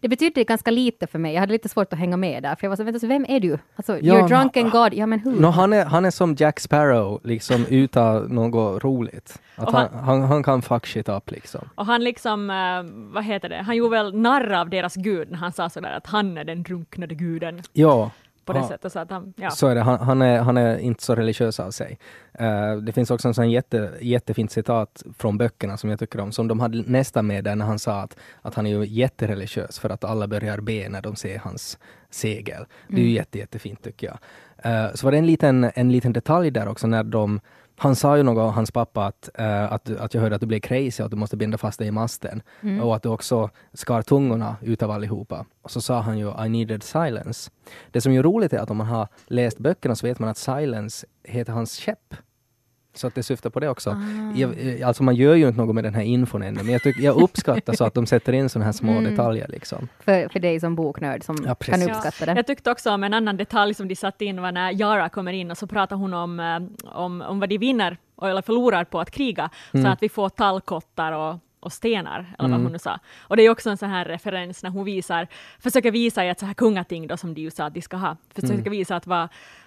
[0.00, 1.34] Det betydde ganska lite för mig.
[1.34, 3.26] Jag hade lite svårt att hänga med där, för jag var så, vänta, så vem
[3.28, 3.58] är du?
[3.76, 4.94] Alltså, Ja, you're drunken god.
[4.94, 5.40] Ja, men hur?
[5.40, 9.38] No, han, är, han är som Jack Sparrow, liksom utan något roligt.
[9.56, 11.68] Att han, han- han, han kan fuck shit up liksom.
[11.74, 15.38] Och han liksom, eh, vad heter det, han gjorde väl narr av deras gud när
[15.38, 18.11] han sa sådär att han är den drunknade guden Ja,
[18.48, 18.68] på det Ja.
[18.68, 18.92] sättet.
[18.92, 19.50] Så att han, ja.
[19.50, 19.80] så är det.
[19.80, 21.98] Han, han, är, han är inte så religiös av sig.
[22.32, 26.32] Eh, det finns också en sån jätte, jättefint citat från böckerna som jag tycker om,
[26.32, 29.78] som de hade nästan med där när han sa att, att han är ju jättereligiös
[29.78, 31.78] för att alla börjar be när de ser hans
[32.11, 32.64] segel.
[32.88, 34.18] Det är ju jätte, jättefint tycker jag.
[34.72, 37.40] Eh, så var det en liten, en liten detalj där också när de
[37.78, 40.60] han sa ju något, hans pappa, att, eh, att, att jag hörde att du blev
[40.60, 42.42] crazy och att du måste binda fast dig i masten.
[42.82, 45.46] Och att du också skar tungorna utav allihopa.
[45.62, 47.50] Och så sa han ju I needed silence.
[47.90, 50.38] Det som är roligt är att om man har läst böckerna så vet man att
[50.38, 52.14] silence heter hans käpp.
[52.98, 53.96] Så att det syftar på det också.
[54.34, 56.82] Jag, eh, alltså man gör ju inte något med den här infon ännu, men jag,
[56.82, 59.48] tycker, jag uppskattar så att de sätter in sådana här små detaljer.
[59.48, 59.88] Liksom.
[60.00, 62.32] För, för dig som boknörd som Ja, kan uppskatta det.
[62.32, 65.32] Jag tyckte också om en annan detalj som de satte in var när Yara kommer
[65.32, 69.00] in och så pratar hon om, eh, om, om vad de vinner eller förlorar på
[69.00, 69.50] att kriga.
[69.72, 69.87] Mm.
[69.87, 71.37] Så att vi får tallkottar och,
[71.68, 72.98] och stenar, eller vad hon nu sa.
[73.20, 75.26] Och det är också en sån här referens när hon visar,
[75.59, 77.96] försöker visa i ett så här kungating då som de ju sa att de ska
[77.96, 78.70] ha, försöker Mm.
[78.70, 79.22] visa att vad,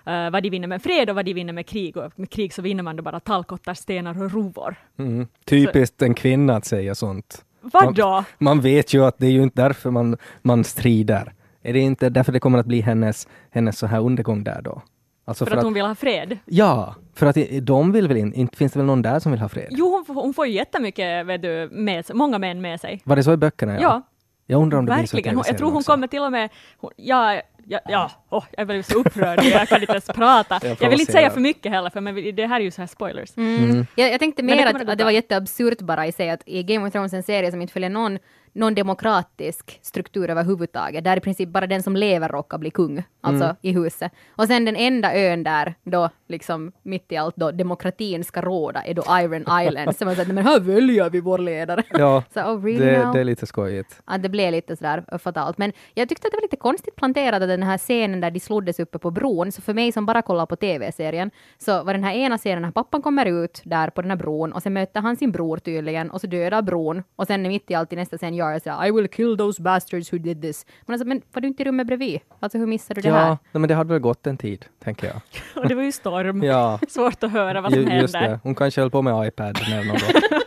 [0.06, 1.98] eh, vad de vinner med fred och vad de vinner med krig.
[1.98, 4.76] Och med krig så vinner man då bara tallkottar, stenar och rovor.
[5.00, 5.28] Mm.
[5.46, 7.46] Typiskt en kvinna att säga sånt.
[7.62, 8.24] Vadå?
[8.38, 11.34] Man vet ju att det är ju inte därför man, man strider.
[11.64, 14.82] Är det inte därför det kommer att bli hennes, hennes så här undergång där då?
[15.26, 16.38] Alltså För att hon vill ha fred?
[16.46, 19.42] Ja, för att de vill väl inte, inte finns det väl någon där som vill
[19.42, 19.68] ha fred?
[19.72, 23.02] Jo, hon, får- hon får ju jättemycket, vet du, med, många män med sig.
[23.04, 23.74] Var det så i böckerna?
[23.74, 23.82] Ja.
[23.82, 24.02] Ja.
[24.46, 25.42] Jag undrar om det blir så Verkligen.
[25.48, 25.92] Jag tror hon också.
[25.92, 26.50] kommer till och med...
[26.78, 30.60] Hon, ja, ja, ja åh, jag blir så upprörd, jag kan inte ens prata.
[30.64, 32.82] Jag Jag, vill inte säga för mycket heller, för men det här är ju så
[32.82, 33.38] här spoilers.
[33.38, 33.86] Mm.
[33.96, 36.64] Jag, jag tänkte mer det att, att det var jätteabsurt bara i sig att i
[36.64, 38.20] Game of Thrones en serie som inte följer någon,
[38.54, 43.44] någon demokratisk struktur överhuvudtaget, där i princip bara den som lever råkar bli kung, alltså
[43.44, 43.56] Mm.
[43.62, 44.12] i huset.
[44.36, 48.82] Och sen den enda ön där då liksom mitt i allt då demokratin ska råda
[48.84, 49.96] är då Iron Island.
[49.96, 51.84] Så man säger men här väljer vi vår ledare.
[51.90, 54.02] Ja, Så oh really det, det är lite skojigt.
[54.06, 55.58] att det blev lite sådär fatalt.
[55.58, 58.40] Men jag tyckte att det var lite konstigt planterat att den här scenen där de
[58.40, 62.04] sloddes uppe på bron, så för mig som bara kollar på tv-serien, så var den
[62.04, 65.02] här ena scenen när pappan kommer ut där på den här bron och sen möter
[65.02, 68.18] han sin bror tydligen och så dödar bron och sen mitt i allt i nästa
[68.18, 70.66] scen jag såhär I will kill those bastards who did this.
[70.86, 72.20] Men, alltså, men var du inte i rummet bredvid?
[72.40, 73.38] Alltså hur missade du det här?
[73.52, 75.22] Ja, men det hade väl gått en tid, tänker jag.
[75.64, 76.44] Och det var ju storm.
[76.44, 78.40] Ja, Svårt att höra vad som ju, det.
[78.44, 80.02] Hon kanske höll på med iPad eller något.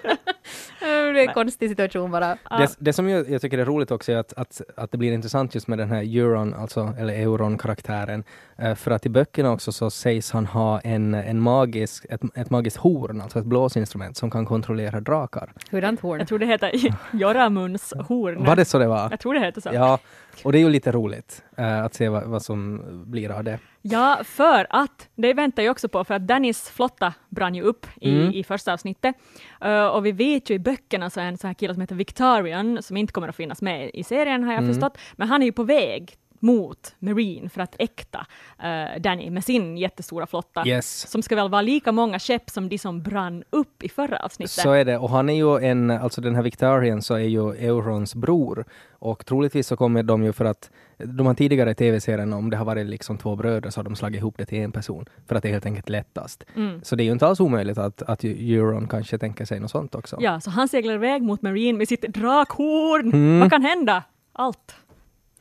[1.15, 2.39] Det är en konstig situation bara.
[2.51, 5.13] Det, det som jag, jag tycker är roligt också är att, att, att det blir
[5.13, 8.25] intressant just med den här Euron, alltså, eller Euron-karaktären.
[8.57, 12.51] Eh, för att i böckerna också så sägs han ha en, en magisk, ett, ett
[12.51, 15.53] magiskt horn, alltså ett blåsinstrument som kan kontrollera drakar.
[15.71, 16.19] Hurdant horn?
[16.19, 16.71] Jag tror det heter
[17.13, 18.45] Joramuns horn.
[18.45, 19.11] Var det så det var?
[19.11, 19.71] Jag tror det heter så.
[19.73, 19.99] Ja,
[20.45, 23.59] och det är ju lite roligt eh, att se vad, vad som blir av det.
[23.87, 27.87] Ja, för att, det väntar jag också på, för att Dannys flotta brann ju upp
[28.01, 28.33] i, Mm.
[28.33, 29.15] i första avsnittet.
[29.61, 31.95] Eh, och vi vet ju i böckerna så är en sån här kille som heter
[31.95, 34.75] Victorian, som inte kommer att finnas med i serien har jag Mm.
[34.75, 36.15] förstått, men han är ju på väg
[36.45, 38.27] mot Marine för att äkta
[38.65, 40.67] uh, Danny med sin jättestora flotta.
[40.67, 41.11] Yes.
[41.11, 44.51] Som ska väl vara lika många skepp som de som brann upp i förra avsnittet.
[44.51, 47.51] Så är det, och han är ju en, alltså den här Victorian så är ju
[47.51, 48.65] Eurons bror.
[48.99, 52.57] Och troligtvis så kommer de ju för att, de har tidigare i tv-serien, om det
[52.57, 55.07] har varit liksom två bröder, så har de slagit ihop det till en person.
[55.29, 56.45] För att det är helt enkelt lättast.
[56.57, 56.81] Mm.
[56.83, 59.95] Så det är ju inte alls omöjligt att, att Euron kanske tänker sig något sånt
[59.95, 60.17] också.
[60.21, 63.13] Ja, så han seglar iväg mot Marine med sitt drakhorn.
[63.13, 63.41] Mm.
[63.41, 64.03] Vad kan hända?
[64.33, 64.75] Allt.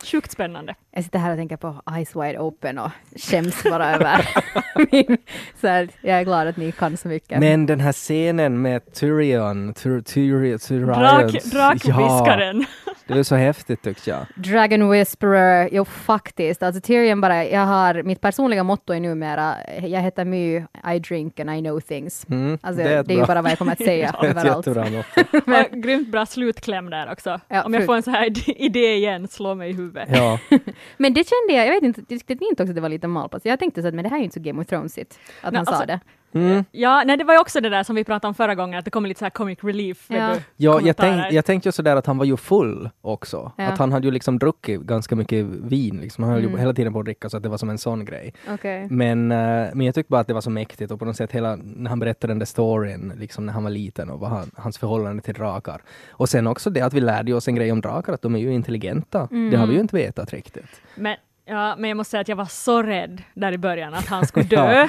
[0.04, 0.76] Sjukt spännande.
[0.92, 4.30] Jag sitter här och tänker på Eyes Wide Open och skäms bara över
[4.92, 5.18] min...
[5.62, 7.40] Så här, jag är glad att ni kan så mycket.
[7.40, 12.66] Men den här scenen med Tyrion, Tyr, Tyrion, Tyrion, Drak, drakviskaren.
[12.83, 14.26] ja, det är så häftigt tyckte jag.
[14.36, 16.64] Dragon Whisperer, jo faktiskt.
[16.64, 20.56] Alltså Tyrion bara, jag har, mitt personliga motto är numera, jag heter My,
[20.96, 22.26] I drink and I know things.
[22.30, 24.28] Mm, Alltså, det det är är, ett ju bara vad jag kommer att säga Det
[24.28, 24.68] är ett överallt.
[24.68, 25.72] jättebra motto.
[25.76, 27.40] Och grymt bra slutkläm där också.
[27.48, 30.10] Ja, Om jag får en så här idé igen, slå mig i huvudet.
[30.12, 30.40] Ja.
[30.98, 33.08] Men det kände jag, jag vet inte, tyckte ni inte också att det var lite
[33.08, 33.42] malpass?
[33.46, 35.52] Jag tänkte så att men det här är ju inte så Game of Thrones-igt, att
[35.54, 36.00] Nej, han sa alltså- det.
[36.34, 36.66] Mm.
[36.72, 38.86] Ja, nej, det var ju också det där som vi pratade om förra gången, att
[38.86, 40.06] det kommer lite så här comic relief.
[40.08, 40.36] Ja.
[40.58, 43.52] Ja, jag, tänk, jag tänkte ju sådär att han var ju full också.
[43.58, 43.64] Ja.
[43.68, 45.98] Att han hade ju liksom druckit ganska mycket vin.
[46.02, 46.24] Liksom.
[46.24, 46.60] Han höll ju Mm.
[46.60, 48.34] hela tiden på att dricka så att det var som en sån grej.
[48.50, 48.88] Okej.
[48.90, 49.38] Men, eh,
[49.74, 51.90] men jag tyckte bara att det var så mäktigt och på något sätt hela, när
[51.90, 55.22] han berättade den där storyn, liksom när han var liten och vad han, hans förhållande
[55.24, 55.82] till drakar.
[56.12, 58.40] Och sen också det att vi lärde oss en grej om drakar, att de är
[58.40, 59.28] ju intelligenta.
[59.32, 59.60] Det Mm.
[59.60, 60.82] har vi ju inte vetat riktigt.
[60.96, 61.16] Men,
[61.46, 64.28] ja, men jag måste säga att jag var så rädd där i början att han
[64.28, 64.74] skulle dö.
[64.74, 64.88] Ja,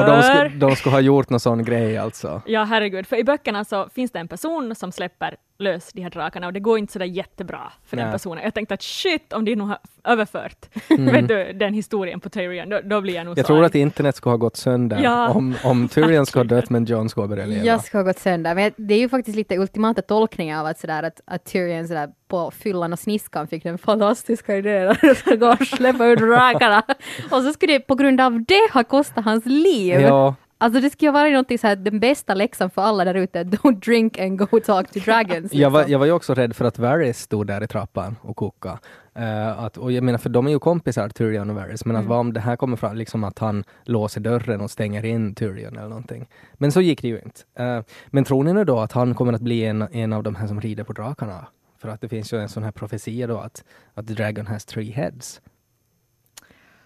[0.00, 2.42] och de skulle, de skulle ha gjort någon sån grej alltså.
[2.46, 3.06] Ja, herregud.
[3.06, 6.52] För i böckerna så finns det en person som släpper lösa de här drakarna och
[6.52, 8.12] det går inte sådär jättebra för den Nej.
[8.12, 8.44] personen.
[8.44, 10.56] Jag tänkte att shit, om de nog har överfört
[10.90, 11.12] Mm.
[11.12, 13.66] vet du, den historien på Tyrion, då, då blir jag nog Jag så tror arg.
[13.66, 15.28] att internet skulle ha gått sönder Ja.
[15.28, 17.64] om, om Tyrion skulle ha dött men Jon skulle ha börjat leva.
[17.64, 18.54] Jag ska ha gått sönder.
[18.54, 22.08] Men det är ju faktiskt lite ultimata tolkningar av att, sådär, att, att Tyrion sådär,
[22.28, 25.00] på fyllan och sniskan fick den fantastiska idén att
[25.40, 26.82] gå och släppa ut drakarna.
[27.30, 30.00] och så skulle det på grund av det ha kostat hans liv.
[30.00, 33.44] Ja, Alltså det skulle vara någonting så här, den bästa läxan för alla där ute,
[33.44, 35.52] don't drink and go talk to dragons.
[35.52, 35.92] jag, var, liksom.
[35.92, 38.78] jag var ju också rädd för att Varys stod där i trappan och kokade.
[39.14, 42.04] Eh, att, och jag menar, för de är ju kompisar, Tyrion och Varys, men att
[42.04, 45.76] vad om det här kommer fram, liksom att han låser dörren och stänger in Tyrion
[45.76, 46.28] eller någonting.
[46.54, 47.40] Men så gick det ju inte.
[47.54, 50.34] Eh, men tror ni nu då att han kommer att bli en, en av de
[50.34, 51.46] här som rider på drakarna?
[51.78, 54.64] För att det finns ju en sån här profetia då att, att the dragon has
[54.64, 55.40] three heads.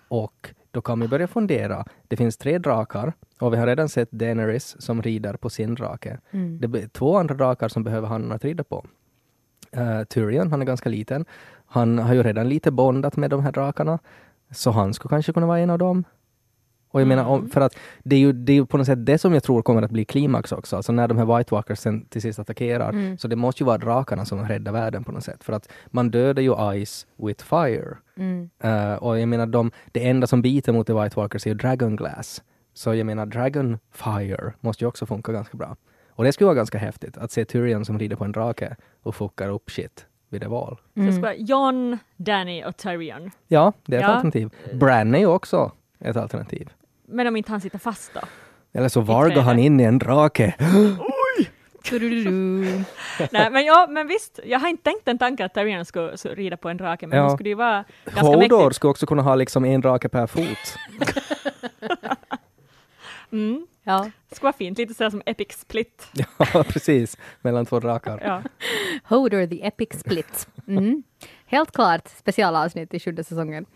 [0.08, 1.84] Och då kan vi börja fundera.
[2.08, 6.18] Det finns tre drakar och vi har redan sett Daenerys som rider på sin drake.
[6.30, 6.60] Mm.
[6.60, 8.84] Det blir två andra drakar som behöver han att rida på.
[9.76, 11.24] Uh, Tyrion, han är ganska liten.
[11.66, 13.98] Han har ju redan lite bondat med de här drakarna.
[14.50, 16.04] Så han skulle kanske kunna vara en av dem.
[16.90, 19.06] Och jag menar, om, för att det är, ju, det är ju på något sätt
[19.06, 20.76] det som jag tror kommer att bli klimax också.
[20.76, 22.88] Alltså när de här White Walkers sen till sist attackerar.
[22.88, 23.18] Mm.
[23.18, 25.44] Så det måste ju vara drakarna som räddar världen på något sätt.
[25.44, 27.96] För att man dödar ju Ice with fire.
[28.16, 28.50] Mm.
[28.60, 31.54] Eh, och jag menar, de, det enda som biter mot the White Walkers är ju
[31.54, 32.42] Dragon Glass.
[32.76, 35.76] Så jag menar, Dragon Fire måste ju också funka ganska bra.
[36.10, 39.14] Och det skulle vara ganska häftigt att se Tyrion som rider på en drake och
[39.16, 40.76] fuckar upp shit vid det val.
[40.94, 43.30] Så det ska vara Jon, Danny och Tyrion.
[43.48, 44.08] Ja, det är ett Ja.
[44.14, 44.50] alternativ.
[44.74, 46.70] Bran är ju också ett alternativ.
[47.08, 48.20] Men om inte han sitter fast då?
[48.72, 50.54] Eller så vargar han in i en drake.
[51.90, 52.30] Du-du-du-du.
[53.30, 56.34] Nej, men, ja, men visst, jag har inte tänkt den tanken att Tyrion skulle, skulle
[56.34, 57.24] rida på en drake, men Ja.
[57.24, 58.76] det skulle ju vara ganska Hodor mäktigt.
[58.76, 60.42] skulle också kunna ha liksom en drake per fot.
[63.36, 63.66] Mm.
[63.84, 64.10] Ja.
[64.28, 66.08] Det skulle vara fint, lite sådär som Epic Split.
[66.54, 67.16] ja, precis.
[67.42, 68.20] Mellan två drakar.
[68.24, 68.42] Ja.
[69.04, 70.48] Hodor the Epic Split.
[70.68, 71.02] Mm.
[71.48, 73.66] Helt klart specialavsnitt i sjunde säsongen.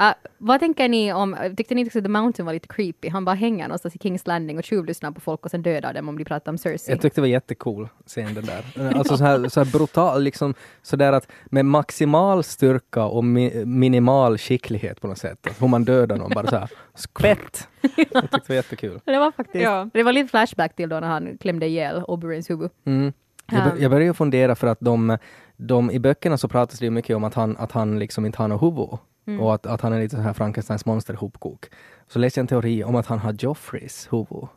[0.00, 3.08] Uh, vad tänker ni om, tyckte ni att The Mountain var lite creepy?
[3.08, 6.08] Han bara hänger någonstans i Kings Landing och tjuvlyssnar på folk och sen dödar dem
[6.08, 6.92] om de pratar om Cersei.
[6.92, 8.94] Jag tyckte det var jättecool scen den där.
[8.98, 14.38] Alltså så här, så här brutal, liksom sådär att med maximal styrka och mi, minimal
[14.38, 15.46] skicklighet på något sätt.
[15.60, 17.68] Hur man dödar någon, bara så här skvätt.
[17.96, 19.00] Jag tyckte det var jättekul.
[19.04, 19.90] det var faktiskt, Ja.
[19.92, 22.70] det var lite flashback till då när han klämde ihjäl Oberins huvud.
[22.84, 23.12] Mm.
[23.52, 25.18] Jag, jag började fundera för att de,
[25.56, 28.38] de, i böckerna så pratas det ju mycket om att han, att han liksom inte
[28.38, 28.98] har något huvud.
[29.40, 31.64] Och att, att han är lite så här Frankensteins monster hopkok.
[32.06, 34.48] Så läste jag en teori om att han har Joffreys huvud.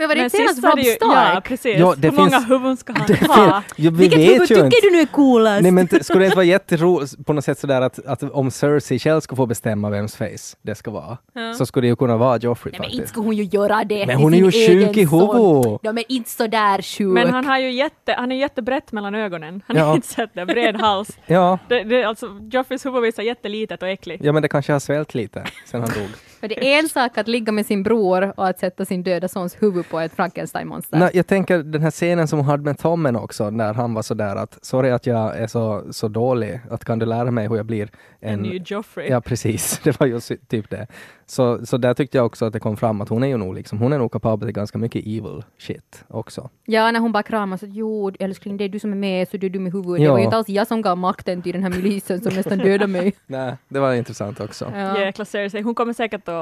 [0.00, 0.98] Men var det inte senast Rob Stark?
[1.34, 1.76] Ja, precis.
[1.78, 3.46] Ja, det Hur många huvuden ska han Det ha?
[3.46, 4.76] ja, vi Vilket huvud tycker inte.
[4.82, 5.62] du nu är coolast?
[5.62, 8.50] Nej men t- skulle det inte vara jätteroligt på något sätt sådär att, att om
[8.50, 11.18] Cersei själv ska få bestämma vems face det ska vara,
[11.58, 13.12] så skulle det ju kunna vara Joffrey Nej, men inte faktiskt.
[13.14, 14.06] ska hon ju göra det.
[14.06, 15.80] Men hon är ju sjuk i huvudet.
[15.82, 17.08] Ja, men inte så där sjuk.
[17.14, 19.62] Men han har ju jätte, han är jättebrett mellan ögonen.
[19.66, 19.84] Han Ja.
[19.84, 21.18] har inte sett det, bred hals.
[21.26, 24.24] Ja, Det, det, alltså, Joffreys huvud visar jättelitet och äckligt.
[24.24, 26.08] ja men det kanske har svällt lite sen han dog.
[26.40, 29.28] För det är en sak att ligga med sin bror och att sätta sin döda
[29.28, 30.98] sons huvud på ett Frankenstein-monster.
[30.98, 34.02] Nej, jag tänker den här scenen som hon hade med Tommen också, när han var
[34.02, 37.56] sådär att sorry att jag är så, så dålig, att kan du lära mig hur
[37.56, 37.88] jag blir
[38.20, 38.40] En en...
[38.40, 39.08] ny Joffrey.
[39.08, 40.86] Ja precis, det var ju typ det.
[41.30, 43.54] Så, så där tyckte jag också att det kom fram att hon är ju nog
[43.54, 46.50] liksom, hon är nog kapabel till ganska mycket evil shit också.
[46.64, 49.36] Ja, när hon bara kramas och jo älskling det är du som är med så
[49.36, 49.96] du är dum i huvudet.
[49.98, 50.12] Det Ja.
[50.12, 52.86] var ju inte alls jag som gav makten till den här milisen som nästan dödade
[52.86, 53.12] mig.
[53.26, 54.72] Nej, det var intressant också.
[54.74, 54.98] Ja.
[55.00, 56.34] Jäkla Cersei, hon kommer säkert att,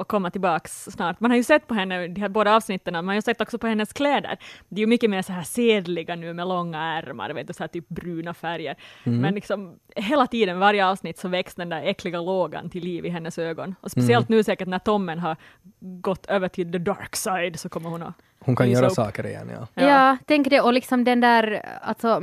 [0.00, 1.20] att komma tillbaks snart.
[1.20, 3.58] Man har ju sett på henne, de här båda avsnitten, man har ju sett också
[3.58, 4.38] på hennes kläder.
[4.68, 7.62] Det är ju mycket mer så här sedliga nu med långa ärmar, vet du, så
[7.62, 8.76] här typ bruna färger.
[9.04, 9.18] Mm.
[9.20, 13.08] Men liksom hela tiden, varje avsnitt så väcks den där äckliga lågan till liv i
[13.08, 13.74] hennes ögon.
[13.80, 14.29] Och speciellt Mm.
[14.30, 15.36] Nu säkert när Tommen har
[15.80, 18.92] gått över till the dark side så kommer hon att Hon kan göra upp.
[18.92, 19.66] saker igen ja.
[19.74, 19.88] Ja.
[19.88, 20.16] Ja.
[20.26, 22.22] tänk det och liksom den där, alltså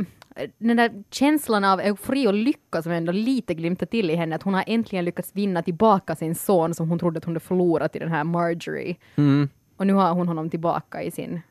[0.57, 4.43] den där känslan av eufori och lycka som ändå lite glimtar till i henne, att
[4.43, 7.95] hon har äntligen lyckats vinna tillbaka sin son som hon trodde att hon hade förlorat
[7.95, 8.95] i den här Marjorie.
[9.15, 9.49] Mm.
[9.77, 11.41] Och nu har hon honom tillbaka i sin,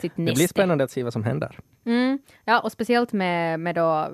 [0.00, 0.34] sitt Det näste.
[0.38, 1.58] blir spännande att se vad som händer.
[1.84, 2.18] Mm.
[2.44, 4.08] Ja, och speciellt med, med då,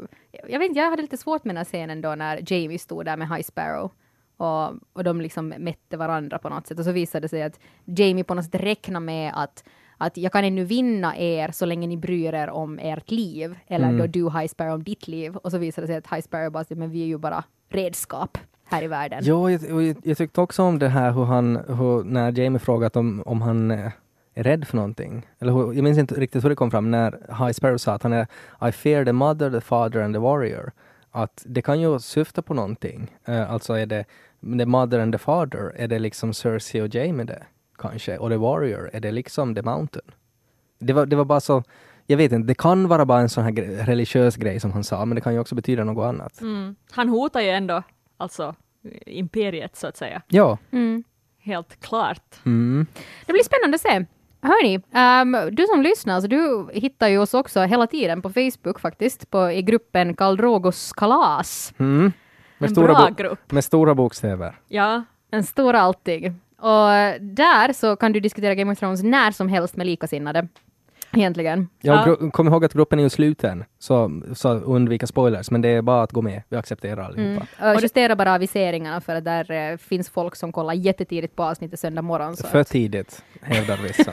[0.49, 3.05] jag vet inte, jag hade lite svårt med den här scenen då när Jamie stod
[3.05, 3.91] där med High Sparrow
[4.39, 7.61] och, och de liksom mätte varandra på något sätt och så visade det sig att
[7.85, 9.65] Jamie på något sätt räknar med att
[10.01, 13.99] att jag kan ännu vinna er så länge ni bryr er om ert liv, eller
[13.99, 15.37] då du High Sparrow om ditt liv.
[15.37, 18.39] Och så visade det sig att High Sparrow bara, men vi är ju bara redskap
[18.65, 19.25] här i världen.
[19.25, 22.97] Ja, jag, jag, jag tyckte också om det här hur han, hur, när Jamie frågat
[22.97, 23.91] om, om han eh,
[24.35, 25.27] är rädd för någonting.
[25.39, 28.03] Eller hur, jag minns inte riktigt hur det kom fram när High Sparrow sa att
[28.03, 28.27] han är
[28.69, 30.73] I fear the mother, the father and the warrior.
[31.11, 33.11] Att det kan ju syfta på någonting.
[33.25, 34.05] Eh, alltså är det
[34.41, 37.43] the mother and the father, är det liksom Cersei och Jamie det?
[37.79, 38.19] Kanske.
[38.19, 40.05] Och the warrior, är det liksom the mountain?
[40.79, 41.63] Det var, det var bara så
[42.11, 44.85] jag vet inte, det kan vara bara en sån här gre- religiös grej som han
[44.85, 46.41] sa, men det kan ju också betyda något annat.
[46.41, 46.77] Mm.
[46.91, 47.83] Han hotar ju ändå
[48.17, 48.55] alltså
[49.07, 50.23] imperiet så att säga.
[50.29, 50.59] Ja.
[50.71, 51.05] Mm.
[51.39, 52.35] Helt klart.
[52.47, 52.87] Mm.
[53.27, 54.05] Det blir spännande att se.
[54.41, 58.81] Hörni, ehm, du som lyssnar, så du hittar ju oss också hela tiden på Facebook
[58.81, 61.75] faktiskt, på, i gruppen Karl Drogos kalas.
[61.79, 62.13] Mm.
[62.59, 63.53] Med, En stora bra grupp.
[63.53, 64.55] med stora bokstäver.
[64.69, 66.25] Ja, En stor alltid.
[66.61, 66.89] Och
[67.21, 70.49] där så kan du diskutera Game of Thrones när som helst med likasinnade.
[71.13, 71.69] Egentligen.
[71.81, 72.31] Ja, Ja.
[72.31, 76.03] kom ihåg att gruppen är ju sluten, så, så undvika spoilers, men det är bara
[76.03, 76.43] att gå med.
[76.49, 77.47] Vi accepterar allihopa.
[77.59, 77.77] Mm.
[77.77, 81.81] Och justera bara aviseringarna för att där eh, finns folk som kollar jättetidigt på avsnittet
[81.81, 82.37] söndag morgon.
[82.37, 84.13] Så För att tidigt, hävdar vissa.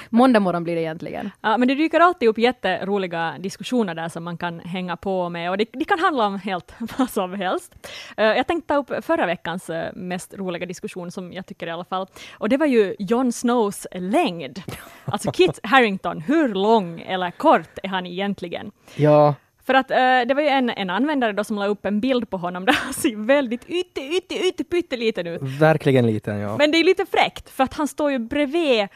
[0.10, 1.30] måndag morgon blir det egentligen.
[1.40, 5.50] Ja, men det dyker alltid upp jätteroliga diskussioner där som man kan hänga på med
[5.50, 7.74] och det, det kan handla om helt vad som helst.
[8.16, 11.70] Eh, jag tänkte ta upp förra veckans eh, mest roliga diskussion som jag tycker i
[11.70, 14.62] alla fall och det var ju Jon Snows längd.
[15.04, 18.70] Alltså Kit Harington, hur lång eller kort är han egentligen?
[18.94, 19.34] ja,
[19.66, 22.30] För att eh, det var ju en, en användare då som la upp en bild
[22.30, 25.42] på honom där han ser väldigt ytte, ytte, ytte, pytteliten ut.
[25.42, 26.56] verkligen liten ja.
[26.56, 28.88] Men det är lite fräckt, för att han står ju bredvid eh,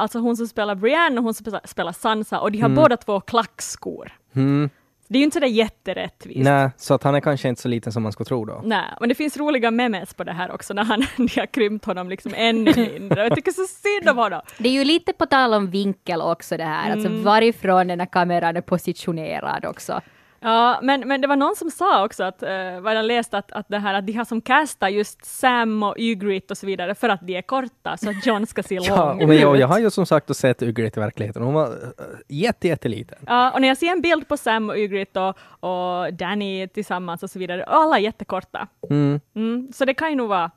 [0.00, 3.20] alltså hon som spelar Brienne och hon som spelar, Sansa, och de har båda två
[3.20, 4.12] klackskor.
[4.34, 4.70] Mm.
[5.10, 6.44] Det är ju inte sådär jätterättvist.
[6.44, 8.60] Nej, så att han är kanske inte så liten som man skulle tro då.
[8.64, 12.08] Nej, men det finns roliga memes på det här också, när han, har krympt honom
[12.08, 13.22] liksom ännu mindre.
[13.22, 14.40] Jag tycker så synd om honom.
[14.58, 18.06] Det är ju lite på tal om vinkel också det här, alltså varifrån den här
[18.06, 20.00] kameran är positionerad också.
[20.42, 23.52] Ja, men, men det var någon som sa också att, uh, vad jag läste att,
[23.52, 26.94] att det här att de har som castar just Sam och Ygritte och så vidare
[26.94, 29.54] för att de är korta, så att John ska se Ja, lång och men jag,
[29.54, 29.60] ut.
[29.60, 31.42] jag har ju som sagt sett Ygritte i verkligheten.
[31.42, 33.18] Hon var äh, jätte, jätteliten.
[33.26, 35.38] Ja, och när jag ser en bild på Sam och Ygritte och,
[35.70, 38.68] och Danny tillsammans och så vidare, och alla är jättekorta.
[38.90, 39.20] Mm.
[39.34, 40.50] Mm, så det kan ju nog vara.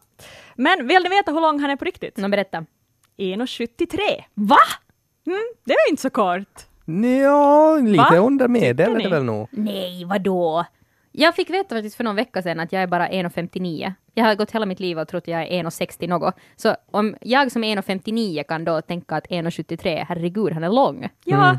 [0.56, 2.18] Men vill ni veta hur lång han är på riktigt?
[2.18, 2.66] Nå, berätta.
[3.18, 4.24] 1,73.
[4.34, 4.58] Va?
[5.26, 6.73] Mm, det är ju inte så kort.
[6.86, 8.18] Ja, lite Va?
[8.18, 9.48] under medel är det väl nog.
[9.52, 10.66] Nej, vadå?
[11.12, 13.94] Jag fick veta faktiskt för någon vecka sedan att jag är bara 1,59.
[14.14, 16.36] Jag har gått hela mitt liv och trott att jag är 1,60 något.
[16.56, 21.10] Så om jag som är 1,59 kan då tänka att 1,73, herregud, han är lång.
[21.26, 21.58] Ja,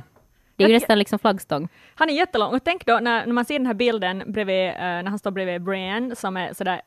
[0.57, 1.69] Det är ju nästan liksom flaggstång.
[1.95, 2.55] han är jättelång.
[2.55, 5.31] Och tänk då när, när man ser den här bilden bredvid, eh, när han står
[5.31, 6.81] bredvid Brian som är sådär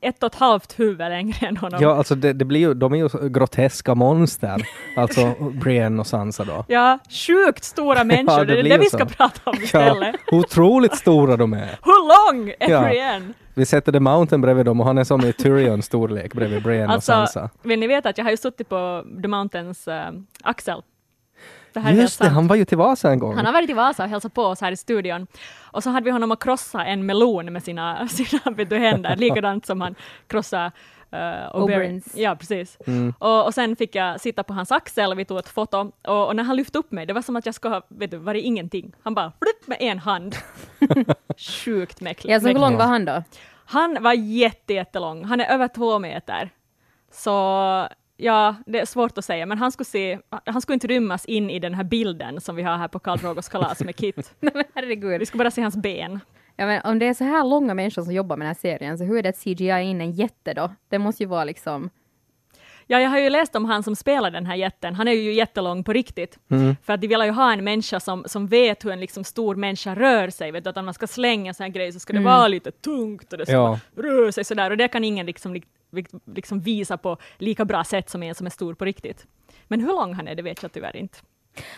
[0.00, 1.78] ett och ett halvt huvud längre än honom.
[1.82, 4.62] Ja, alltså det, det blir ju, de är ju groteska monster.
[4.96, 6.64] Alltså Brienne och Sansa då.
[6.68, 8.96] Ja, sjukt stora människor, det det är det vi så.
[8.96, 10.16] ska prata om Ja, istället.
[10.32, 11.78] otroligt stora de är.
[11.82, 12.82] Hur lång är Ja.
[12.82, 13.32] Brienne?
[13.56, 16.86] Vi sätter The Mountain bredvid dem och han är som i Tyrions storlek bredvid Brienne
[16.86, 17.50] och Alltså, Sansa.
[17.62, 20.10] vill ni veta att jag har ju suttit på The Mountains eh,
[20.42, 20.82] axel.
[21.74, 22.34] Det här Just det, sant.
[22.34, 23.36] han var ju till Vasa en gång.
[23.36, 25.26] Han har varit i Vasa och hälsat på oss här i studion.
[25.60, 29.16] Och så hade vi honom att krossa en melon med sina, sina vet du, händer,
[29.16, 29.94] likadant som han
[30.26, 30.70] krossade
[31.14, 31.56] uh.
[31.56, 32.16] Oberyns.
[32.16, 32.78] Ja, precis.
[32.86, 33.14] Mm.
[33.18, 35.92] Och, och sen fick jag sitta på hans axel och vi tog ett foto.
[36.02, 38.10] Och, och när han lyfte upp mig, det var som att jag skulle ha, vet
[38.10, 38.92] du, varit ingenting.
[39.02, 40.36] Han bara flipp med en hand.
[41.36, 42.28] Sjukt mäktigt.
[42.28, 43.22] Ja, så hur lång var han då?
[43.64, 45.24] Han var jätte, jättelång.
[45.24, 46.50] Han är över två meter.
[47.12, 47.88] Så
[48.24, 51.50] ja, det är svårt att säga, men han skulle, se, han skulle inte rymmas in
[51.50, 54.34] i den här bilden som vi har här på Karl Drogos kalas med Kit.
[54.40, 55.18] Nej, men herregud.
[55.20, 56.20] Vi skulle bara se hans ben.
[56.56, 58.98] Ja, men om det är så här långa människor som jobbar med den här serien,
[58.98, 60.70] så hur är det att CGI in en jätte då?
[60.88, 61.90] Det måste ju vara liksom...
[62.86, 64.94] Ja, jag har ju läst om han som spelar den här jätten.
[64.94, 66.38] Han är ju jättelång på riktigt.
[66.50, 66.76] Mm.
[66.82, 69.54] För att de vill ju ha en människa som, som vet hur en liksom stor
[69.54, 70.50] människa rör sig.
[70.50, 72.70] Vet du, att om man ska slänga sån här grej så ska det vara lite
[72.70, 73.78] tungt och det ska Ja.
[73.96, 74.70] röra sig sådär.
[74.70, 75.62] Och det kan ingen liksom, li-
[76.24, 79.26] liksom visa på lika bra sätt som en som är stor på riktigt.
[79.68, 81.18] Men hur lång han är, det vet jag tyvärr inte.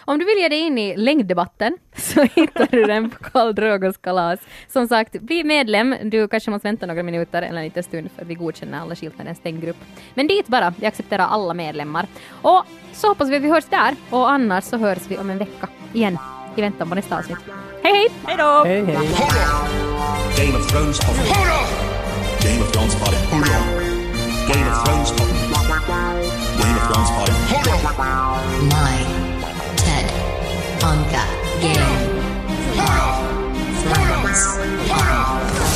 [0.04, 3.96] Om du vill ge dig in i längddebatten så hittar du den på Karl Drogos
[3.96, 4.40] kalas.
[4.68, 5.96] Som sagt, bli medlem.
[6.02, 8.94] Du kanske måste vänta några minuter eller en liten stund för att vi godkänner alla
[8.94, 9.76] det är en stängd grupp.
[10.14, 12.06] Men dit bara, vi accepterar alla medlemmar.
[12.42, 15.38] Och så hoppas vi att vi hörs där och annars så hörs vi om en
[15.38, 16.18] vecka igen
[16.56, 17.38] i väntan på nästa avsnitt.
[17.82, 18.08] Hej hej!
[18.26, 18.64] Hej då!
[18.64, 18.94] Hej, hej.
[20.36, 21.14] Game of Thrones on!
[22.42, 23.85] Game of Thrones party.
[24.46, 24.62] Hold on.
[24.62, 25.28] Game of Thrones pop.
[26.56, 27.34] Game of Thrones party.
[27.50, 27.66] Hold
[27.98, 28.68] on!
[28.68, 28.96] My
[29.76, 30.06] TED
[30.80, 31.24] Anka
[31.60, 31.98] Game of
[34.22, 35.75] Thrones.